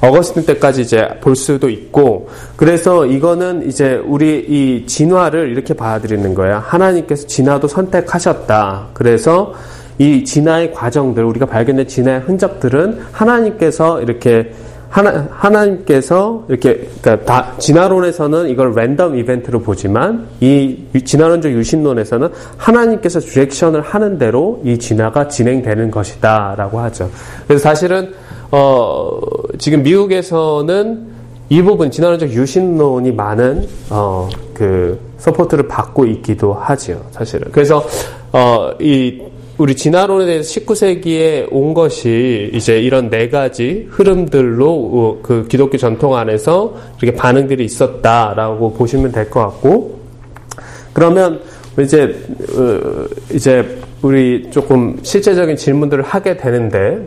어거스틴 0.02 0.46
때까지 0.46 0.82
이제 0.82 1.08
볼 1.22 1.36
수도 1.36 1.70
있고, 1.70 2.30
그래서 2.56 3.06
이거는 3.06 3.68
이제 3.68 4.02
우리 4.06 4.40
이 4.40 4.86
진화를 4.88 5.52
이렇게 5.52 5.74
받아들이는 5.74 6.34
거야. 6.34 6.60
하나님께서 6.60 7.28
진화도 7.28 7.68
선택하셨다. 7.68 8.88
그래서 8.94 9.54
이 10.00 10.24
진화의 10.24 10.74
과정들, 10.74 11.24
우리가 11.24 11.46
발견된 11.46 11.88
진화의 11.88 12.22
흔적들은 12.22 13.00
하나님께서 13.12 14.02
이렇게 14.02 14.52
하나, 14.90 15.26
하나님께서 15.32 16.46
이렇게, 16.50 16.90
그러니까 17.02 17.26
다, 17.26 17.54
진화론에서는 17.60 18.50
이걸 18.50 18.74
random 18.74 19.16
event로 19.16 19.62
보지만, 19.62 20.28
이 20.42 20.80
진화론적 21.06 21.54
유신론에서는 21.54 22.28
하나님께서 22.58 23.22
direction을 23.22 23.82
하는 23.82 24.18
대로 24.18 24.62
이 24.66 24.78
진화가 24.78 25.30
진행되는 25.30 25.92
것이다, 25.92 26.56
라고 26.58 26.80
하죠. 26.80 27.10
그래서 27.48 27.64
사실은, 27.64 28.12
어, 28.52 29.20
지금 29.58 29.84
미국에서는 29.84 31.08
이 31.50 31.62
부분, 31.62 31.92
진화론적 31.92 32.32
유신론이 32.32 33.12
많은, 33.14 33.68
어, 33.90 34.30
그, 34.54 35.00
support를 35.18 35.68
받고 35.68 36.06
있기도 36.06 36.54
하죠, 36.54 37.02
사실은. 37.12 37.52
그래서, 37.52 37.86
어, 38.32 38.72
이, 38.80 39.22
우리 39.58 39.76
진화론에 39.76 40.26
대해서 40.26 40.60
19세기에 40.60 41.48
온 41.52 41.74
것이 41.74 42.50
이제 42.54 42.80
이런 42.80 43.10
네 43.10 43.30
가지 43.30 43.88
흐름들로 43.92 44.70
어, 44.72 45.20
그 45.22 45.46
기독교 45.48 45.78
전통 45.78 46.16
안에서 46.16 46.74
이렇게 47.00 47.16
반응들이 47.16 47.64
있었다라고 47.66 48.74
보시면 48.74 49.12
될 49.12 49.30
것 49.30 49.42
같고 49.42 50.00
그러면 50.94 51.42
이제 51.80 52.16
어, 52.58 53.06
이제 53.32 53.78
우리 54.02 54.50
조금 54.50 54.98
실제적인 55.04 55.56
질문들을 55.58 56.04
하게 56.06 56.38
되는데 56.38 57.06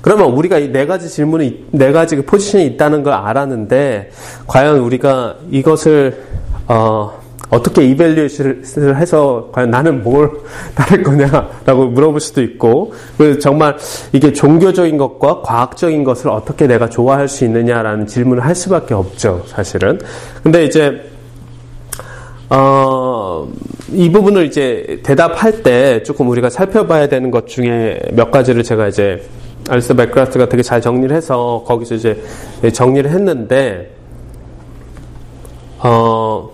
그러면 0.00 0.32
우리가 0.32 0.58
이 0.58 0.70
네 0.72 0.86
가지 0.86 1.08
질문이 1.08 1.66
네 1.72 1.92
가지 1.92 2.16
그 2.16 2.22
포지션이 2.22 2.66
있다는 2.66 3.02
걸 3.02 3.12
알았는데 3.12 4.10
과연 4.46 4.78
우리가 4.78 5.36
이것을 5.50 6.22
어 6.68 7.20
어떻게 7.50 7.84
이벨리에이션을 7.84 8.96
해서 8.96 9.50
과연 9.52 9.70
나는 9.70 10.04
뭘 10.04 10.30
따를 10.74 11.02
거냐라고 11.02 11.86
물어볼 11.88 12.20
수도 12.20 12.42
있고 12.42 12.94
정말 13.40 13.76
이게 14.12 14.32
종교적인 14.32 14.96
것과 14.96 15.42
과학적인 15.42 16.04
것을 16.04 16.30
어떻게 16.30 16.68
내가 16.68 16.88
좋아할 16.88 17.28
수 17.28 17.44
있느냐라는 17.44 18.06
질문을 18.06 18.44
할 18.44 18.54
수밖에 18.54 18.94
없죠 18.94 19.42
사실은. 19.48 19.98
근데 20.42 20.64
이제 20.64 21.02
어, 22.50 23.48
이 23.92 24.10
부분을 24.10 24.46
이제 24.46 25.00
대답할 25.02 25.62
때 25.62 26.02
조금 26.02 26.28
우리가 26.30 26.50
살펴봐야 26.50 27.08
되는 27.08 27.30
것 27.30 27.46
중에 27.46 28.00
몇 28.12 28.30
가지를 28.30 28.62
제가 28.62 28.88
이제 28.88 29.22
알스 29.70 29.92
맥크라트가 29.92 30.48
되게 30.48 30.64
잘 30.64 30.80
정리를 30.80 31.14
해서 31.14 31.62
거기서 31.64 31.94
이제 31.94 32.20
정리를 32.72 33.08
했는데 33.08 33.94
어, 35.78 36.50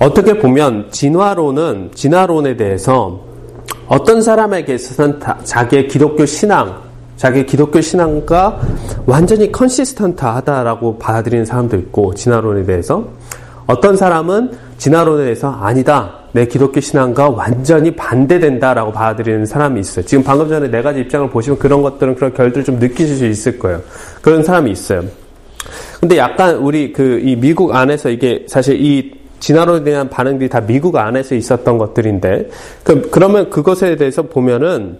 어떻게 0.00 0.36
보면 0.36 0.88
진화론은 0.90 1.92
진화론에 1.94 2.56
대해서 2.56 3.20
어떤 3.86 4.20
사람에게 4.20 4.74
있어서는 4.74 5.20
자기의 5.44 5.86
기독교 5.86 6.26
신앙, 6.26 6.82
자기의 7.16 7.46
기독교 7.46 7.80
신앙과 7.80 8.60
완전히 9.06 9.52
컨시스턴트하다라고 9.52 10.98
받아들이는 10.98 11.44
사람도 11.44 11.76
있고 11.76 12.14
진화론에 12.14 12.64
대해서 12.64 13.04
어떤 13.68 13.96
사람은 13.96 14.50
진화론에 14.78 15.22
대해서 15.22 15.52
아니다. 15.52 16.25
내 16.36 16.46
기독교 16.46 16.80
신앙과 16.80 17.30
완전히 17.30 17.90
반대된다라고 17.96 18.92
받아들이는 18.92 19.46
사람이 19.46 19.80
있어요. 19.80 20.04
지금 20.04 20.22
방금 20.22 20.50
전에 20.50 20.70
네 20.70 20.82
가지 20.82 21.00
입장을 21.00 21.30
보시면 21.30 21.58
그런 21.58 21.80
것들은 21.80 22.14
그런 22.14 22.34
결들을 22.34 22.62
좀 22.62 22.78
느끼실 22.78 23.16
수 23.16 23.24
있을 23.24 23.58
거예요. 23.58 23.80
그런 24.20 24.42
사람이 24.42 24.70
있어요. 24.70 25.02
근데 25.98 26.18
약간 26.18 26.56
우리 26.56 26.92
그 26.92 27.20
이 27.24 27.34
미국 27.36 27.74
안에서 27.74 28.10
이게 28.10 28.44
사실 28.48 28.78
이 28.78 29.12
진화론에 29.40 29.82
대한 29.82 30.10
반응들이 30.10 30.50
다 30.50 30.60
미국 30.60 30.96
안에서 30.96 31.34
있었던 31.34 31.78
것들인데 31.78 32.50
그, 32.84 33.08
그러면 33.10 33.48
그것에 33.48 33.96
대해서 33.96 34.22
보면은 34.22 34.98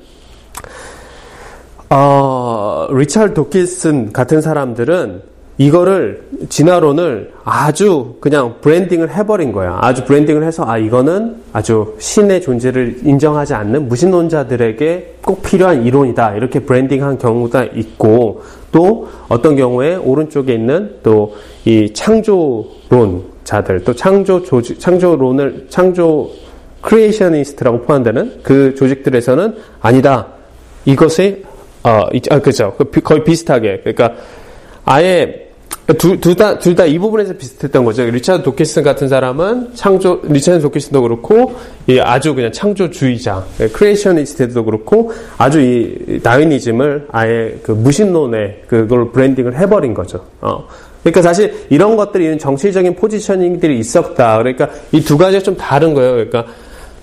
어, 1.90 2.88
리차드 2.90 3.34
도킨스 3.34 4.12
같은 4.12 4.40
사람들은 4.40 5.35
이거를 5.58 6.22
진화론을 6.48 7.32
아주 7.44 8.16
그냥 8.20 8.56
branding을 8.60 9.14
해버린 9.14 9.52
거야. 9.52 9.78
아주 9.80 10.04
branding을 10.04 10.44
해서 10.44 10.64
아 10.66 10.76
이거는 10.76 11.36
아주 11.52 11.94
신의 11.98 12.42
존재를 12.42 12.98
인정하지 13.04 13.54
않는 13.54 13.88
무신론자들에게 13.88 15.14
꼭 15.22 15.42
필요한 15.42 15.86
이론이다. 15.86 16.36
이렇게 16.36 16.60
branding한 16.60 17.18
경우가 17.18 17.64
있고 17.74 18.42
또 18.70 19.08
어떤 19.28 19.56
경우에 19.56 19.96
오른쪽에 19.96 20.52
있는 20.52 20.96
또 21.02 21.32
이 21.66 21.92
창조론 21.92 23.24
자들 23.42 23.82
또 23.82 23.92
창조 23.92 24.40
조직 24.44 24.78
창조론을 24.78 25.66
창조 25.68 26.30
creationist라고 26.80 27.82
포함되는 27.82 28.40
그 28.44 28.76
조직들에서는 28.76 29.56
아니다. 29.80 30.28
이것이 30.84 31.44
어, 31.82 32.02
아, 32.30 32.38
그죠. 32.38 32.74
그 32.78 33.00
거의 33.00 33.24
비슷하게. 33.24 33.80
그러니까 33.80 34.14
아예 34.84 35.45
둘다 35.86 36.58
둘 36.58 36.74
다 36.74 36.84
이 36.84 36.98
부분에서 36.98 37.34
비슷했던 37.34 37.84
거죠. 37.84 38.02
리차드 38.04 38.42
도키슨 38.42 38.82
같은 38.82 39.06
사람은 39.08 39.70
창조 39.74 40.20
리차드 40.24 40.60
도키슨도 40.62 41.00
그렇고 41.02 41.54
이 41.86 42.00
아주 42.00 42.34
그냥 42.34 42.50
창조주의자, 42.50 43.44
creationist도 43.72 44.64
그렇고 44.64 45.12
아주 45.38 45.60
이 45.60 46.20
Darwinism을 46.22 47.06
아예 47.12 47.56
그 47.62 47.70
무신론에 47.70 48.62
그걸 48.66 49.12
branding을 49.12 49.56
해버린 49.58 49.94
거죠. 49.94 50.24
어. 50.40 50.66
그러니까 51.04 51.22
사실 51.22 51.54
이런 51.70 51.94
것들이 51.96 52.36
정치적인 52.36 52.96
positioning들이 52.96 53.78
있었다. 53.78 54.38
그러니까 54.38 54.68
이 54.90 55.00
두 55.02 55.16
가지가 55.16 55.40
좀 55.44 55.56
다른 55.56 55.94
거예요. 55.94 56.12
그러니까 56.14 56.46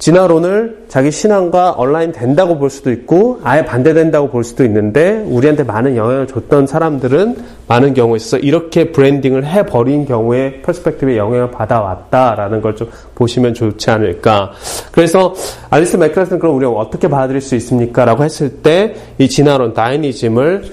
진화론을 0.04 0.84
자기 0.90 1.12
신앙과 1.12 1.76
온라인 1.78 2.12
된다고 2.12 2.58
볼 2.60 2.70
수도 2.70 2.92
있고 2.92 3.40
아예 3.42 3.64
반대된다고 3.64 4.28
볼 4.32 4.44
수도 4.44 4.66
있는데 4.66 5.24
우리한테 5.26 5.64
많은 5.64 5.96
영향을 5.96 6.28
줬던 6.28 6.68
사람들은 6.68 7.38
많은 7.70 7.94
경우에 7.94 8.18
있어서 8.18 8.38
이렇게 8.38 8.92
branding을 8.92 9.46
해버린 9.46 10.06
경우에 10.06 10.62
perspective에 10.62 11.16
영향을 11.16 11.52
받아왔다라는 11.52 12.60
걸 12.62 12.74
좀 12.74 12.90
보시면 13.16 13.54
좋지 13.54 13.92
않을까. 13.92 14.52
그래서 14.92 15.34
알리스터 15.70 15.96
맥그라스는 15.96 16.40
그럼 16.40 16.58
우리가 16.58 16.72
어떻게 16.74 17.08
받아들일 17.08 17.40
수 17.40 17.56
있습니까? 17.56 18.04
라고 18.04 18.26
했을 18.26 18.50
때 18.62 18.96
이 19.20 19.30
진화론 19.30 19.74
Darwinism을 19.74 20.64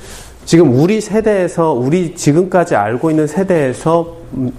지금 0.45 0.74
우리 0.74 1.01
세대에서 1.01 1.72
우리 1.74 2.16
지금까지 2.16 2.74
알고 2.74 3.11
있는 3.11 3.28
세대에서 3.28 4.16
음, 4.35 4.51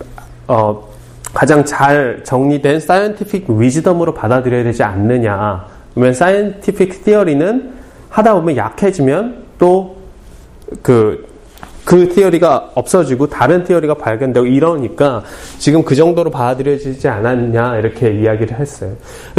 어, 0.48 0.91
가장 1.34 1.64
잘 1.64 2.22
정리된 2.24 2.80
scientific 2.80 3.50
wisdom으로 3.50 4.14
받아들여야 4.14 4.64
되지 4.64 4.84
않느냐. 4.84 5.66
그러면 5.94 6.14
scientific 6.14 7.04
theory는 7.04 7.74
하다 8.10 8.34
보면 8.36 8.58
약해지면 8.58 9.44
또 9.58 9.98
그, 10.82 11.28
그 11.86 12.10
theory가 12.10 12.72
없어지고 12.76 13.28
다른 13.28 13.64
theory가 13.64 13.96
발견되고 13.96 14.46
이러니까 14.46 15.24
지금 15.58 15.84
그 15.84 15.96
정도로 15.96 16.32
받아들여지지 16.32 17.08
않았냐 17.08 17.78
이렇게 17.78 18.12
이야기를 18.12 18.60
했어요. 18.60 18.94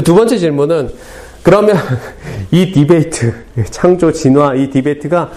두 0.05 0.15
번째 0.15 0.39
질문은 0.39 0.91
그러면 1.43 1.77
이 2.51 2.73
debate, 2.73 3.35
창조 3.71 4.13
진화 4.13 4.55
이 4.55 4.71
debate가 4.71 5.31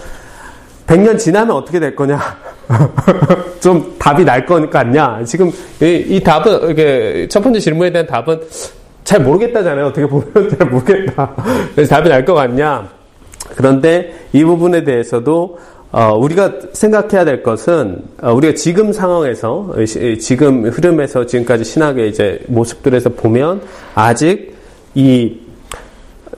100년 0.86 1.18
지나면 1.18 1.54
어떻게 1.56 1.80
될 1.80 1.96
거냐? 1.96 2.18
좀 3.60 3.94
답이 3.98 4.24
날 4.24 4.44
거니까 4.44 4.80
아니야. 4.80 5.20
지금 5.24 5.50
이, 5.80 6.04
이 6.08 6.20
답은 6.22 6.70
이게 6.70 7.26
첫 7.28 7.40
번째 7.42 7.60
질문에 7.60 7.90
대한 7.92 8.06
답은 8.06 8.40
잘 9.04 9.20
모르겠다잖아요. 9.20 9.86
어떻게 9.86 10.06
보면 10.06 10.50
잘 10.58 10.68
모르겠다. 10.68 11.34
그래서 11.74 11.94
답이 11.94 12.08
날 12.08 12.24
것 12.24 12.34
같냐? 12.34 12.88
그런데 13.56 14.12
이 14.32 14.42
부분에 14.44 14.82
대해서도 14.84 15.58
어, 15.92 16.12
우리가 16.18 16.52
생각해야 16.72 17.24
될 17.24 17.42
것은 17.42 18.02
어, 18.20 18.32
우리가 18.34 18.54
지금 18.54 18.92
상황에서 18.92 19.72
지금 20.20 20.66
흐름에서 20.68 21.24
지금까지 21.26 21.64
신학의 21.64 22.08
이제 22.10 22.40
모습들에서 22.48 23.10
보면 23.10 23.62
아직 23.94 24.54
이 24.94 25.38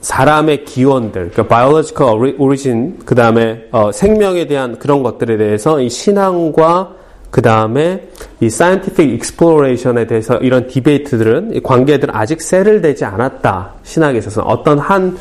사람의 0.01 0.65
기원들, 0.65 1.31
그러니까 1.31 1.47
biological 1.47 2.35
origin, 2.39 2.99
그 3.05 3.15
다음에 3.15 3.65
어, 3.71 3.91
생명에 3.91 4.47
대한 4.47 4.77
그런 4.79 5.03
것들에 5.03 5.37
대해서 5.37 5.81
이 5.81 5.89
신앙과 5.89 6.95
그 7.29 7.41
다음에 7.41 8.07
이 8.39 8.45
scientific 8.45 9.13
exploration에 9.13 10.07
대해서 10.07 10.37
이런 10.37 10.67
디베이트들은 10.67 11.55
이 11.55 11.61
관계들은 11.61 12.15
아직 12.15 12.41
세를 12.41 12.81
되지 12.81 13.05
않았다. 13.05 13.73
신학에 13.83 14.17
있어서 14.17 14.41
어떤 14.41 14.79
한 14.79 15.17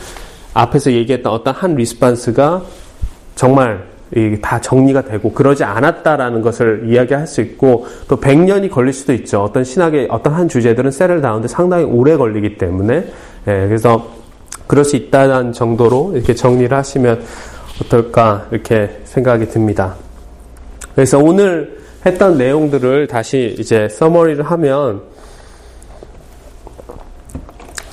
앞에서 0.55 0.93
얘기했던 0.93 1.33
어떤 1.33 1.55
한 1.55 1.75
리스판스가 1.75 2.63
정말 3.35 3.87
다 4.41 4.59
정리가 4.61 5.03
되고 5.03 5.33
그러지 5.33 5.65
않았다라는 5.65 6.41
것을 6.41 6.85
이야기할 6.89 7.27
수 7.27 7.43
있고 7.43 7.87
또 8.09 8.19
100년이 8.19 8.71
걸릴 8.71 8.95
수도 8.95 9.13
있죠. 9.13 9.43
어떤 9.43 9.65
신학의 9.65 10.09
어떤 10.11 10.33
한 10.33 10.49
주제들은 10.49 10.91
세를 10.91 11.21
다운데 11.21 11.47
상당히 11.47 11.85
오래 11.85 12.17
걸리기 12.17 12.57
때문에 12.57 12.95
예, 12.97 13.67
그래서 13.67 14.18
그럴 14.69 14.85
수 14.85 14.95
있다는 14.95 15.53
정도로 15.53 16.13
이렇게 16.15 16.35
정리를 16.35 16.77
하시면 16.77 17.25
어떨까 17.83 18.47
이렇게 18.53 19.01
생각이 19.05 19.49
듭니다. 19.49 19.97
그래서 20.95 21.19
오늘 21.19 21.79
했던 22.07 22.39
내용들을 22.39 23.09
다시 23.09 23.57
이제 23.59 23.89
서머리를 23.89 24.45
하면 24.45 25.03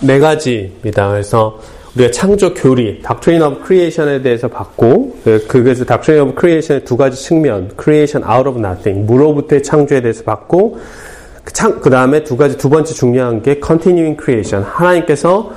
네 0.01 0.19
가지입니다. 0.19 1.09
그래서 1.09 1.59
우리가 1.95 2.11
창조 2.11 2.53
교리, 2.53 3.01
Doctrine 3.01 3.41
of 3.45 3.65
Creation에 3.65 4.21
대해서 4.21 4.49
봤고, 4.49 5.17
그, 5.23 5.45
그래서 5.47 5.86
Doctrine 5.86 6.30
of 6.30 6.39
Creation의 6.39 6.84
두 6.84 6.97
가지 6.97 7.21
측면, 7.21 7.71
Creation 7.82 8.30
out 8.30 8.49
of 8.49 8.59
nothing, 8.59 9.05
무로부터의 9.05 9.63
창조에 9.63 10.01
대해서 10.01 10.23
봤고, 10.23 10.78
그, 11.45 11.53
창, 11.53 11.80
그 11.80 11.89
다음에 11.89 12.23
두 12.23 12.36
가지, 12.36 12.57
두 12.57 12.69
번째 12.69 12.93
중요한 12.93 13.41
게 13.41 13.61
Continuing 13.65 14.21
Creation. 14.21 14.69
하나님께서 14.69 15.53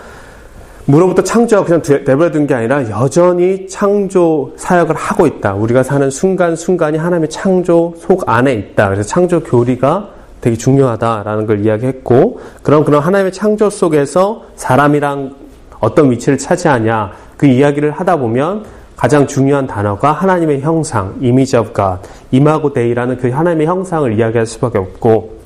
무로부터 0.88 1.22
창조하고 1.22 1.66
그냥 1.66 1.82
내버려둔 1.86 2.46
게 2.46 2.54
아니라 2.54 2.88
여전히 2.88 3.68
창조 3.68 4.52
사역을 4.56 4.94
하고 4.96 5.26
있다. 5.26 5.52
우리가 5.52 5.82
사는 5.82 6.08
순간순간이 6.08 6.96
하나님의 6.96 7.28
창조 7.28 7.92
속 7.98 8.26
안에 8.26 8.54
있다. 8.54 8.88
그래서 8.88 9.02
창조 9.02 9.40
교리가 9.40 10.08
되게 10.40 10.56
중요하다라는 10.56 11.46
걸 11.46 11.62
이야기했고, 11.66 12.40
그럼 12.62 12.84
그런 12.84 13.02
하나님의 13.02 13.32
창조 13.32 13.68
속에서 13.68 14.44
사람이랑 14.56 15.34
어떤 15.80 16.10
위치를 16.10 16.38
차지하냐, 16.38 17.12
그 17.36 17.44
이야기를 17.44 17.90
하다 17.90 18.16
보면 18.16 18.64
가장 18.96 19.26
중요한 19.26 19.66
단어가 19.66 20.12
하나님의 20.12 20.62
형상, 20.62 21.14
image 21.22 21.58
of 21.58 21.74
God, 21.74 22.00
imago 22.30 22.72
Dei라는 22.72 23.18
그 23.18 23.28
하나님의 23.28 23.66
형상을 23.66 24.10
이야기할 24.18 24.46
수밖에 24.46 24.78
없고, 24.78 25.36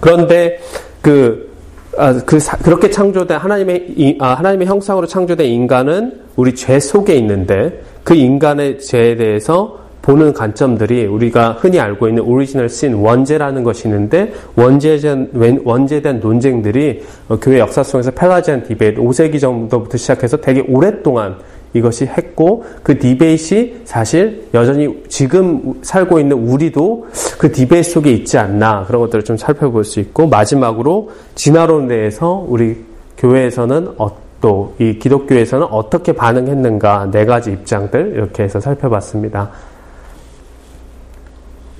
그런데 0.00 0.60
그 1.00 1.49
아, 1.96 2.12
그 2.24 2.38
그렇게 2.62 2.90
창조된 2.90 3.38
하나님의 3.38 4.16
아, 4.20 4.34
하나님의 4.34 4.66
형상으로 4.66 5.06
창조된 5.06 5.46
인간은 5.46 6.20
우리 6.36 6.54
죄 6.54 6.78
속에 6.78 7.16
있는데 7.16 7.82
그 8.04 8.14
인간의 8.14 8.80
죄에 8.80 9.16
대해서 9.16 9.78
보는 10.02 10.32
관점들이 10.32 11.04
우리가 11.06 11.58
흔히 11.60 11.78
알고 11.78 12.08
있는 12.08 12.22
original 12.22 12.68
sin 12.68 12.94
원죄라는 12.94 13.62
것이 13.62 13.86
있는데 13.88 14.32
원죄에 14.54 16.00
대한 16.00 16.20
논쟁들이 16.20 17.02
어, 17.28 17.38
교회 17.38 17.58
역사 17.58 17.82
속에서 17.82 18.10
Pelagian 18.12 18.64
debate 18.64 19.00
5세기 19.00 19.40
정도부터 19.40 19.98
시작해서 19.98 20.36
되게 20.36 20.64
오랫동안 20.68 21.36
이것이 21.72 22.04
했고 22.06 22.64
그 22.82 22.98
debate이 22.98 23.82
사실 23.84 24.48
여전히 24.54 25.02
지금 25.08 25.74
살고 25.82 26.18
있는 26.18 26.36
우리도 26.36 27.06
그 27.38 27.52
debate 27.52 27.90
속에 27.90 28.12
있지 28.12 28.38
않나 28.38 28.84
그런 28.86 29.02
것들을 29.02 29.24
좀 29.24 29.36
살펴볼 29.36 29.84
수 29.84 30.00
있고 30.00 30.26
마지막으로 30.26 31.10
진화론 31.36 31.86
내에서 31.88 32.44
우리 32.48 32.84
교회에서는 33.18 33.94
어, 33.98 34.10
또이 34.40 34.98
기독교에서는 34.98 35.66
어떻게 35.66 36.12
반응했는가 36.12 37.10
네 37.10 37.24
가지 37.24 37.52
입장들 37.52 38.14
이렇게 38.14 38.42
해서 38.42 38.58
살펴봤습니다. 38.58 39.50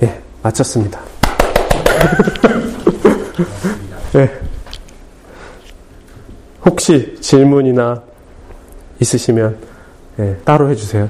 예, 0.02 0.20
마쳤습니다. 0.42 1.00
예. 4.16 4.30
혹시 6.64 7.16
질문이나 7.20 8.02
있으시면 9.00 9.69
예, 10.20 10.36
따로 10.44 10.68
해주세요. 10.70 11.08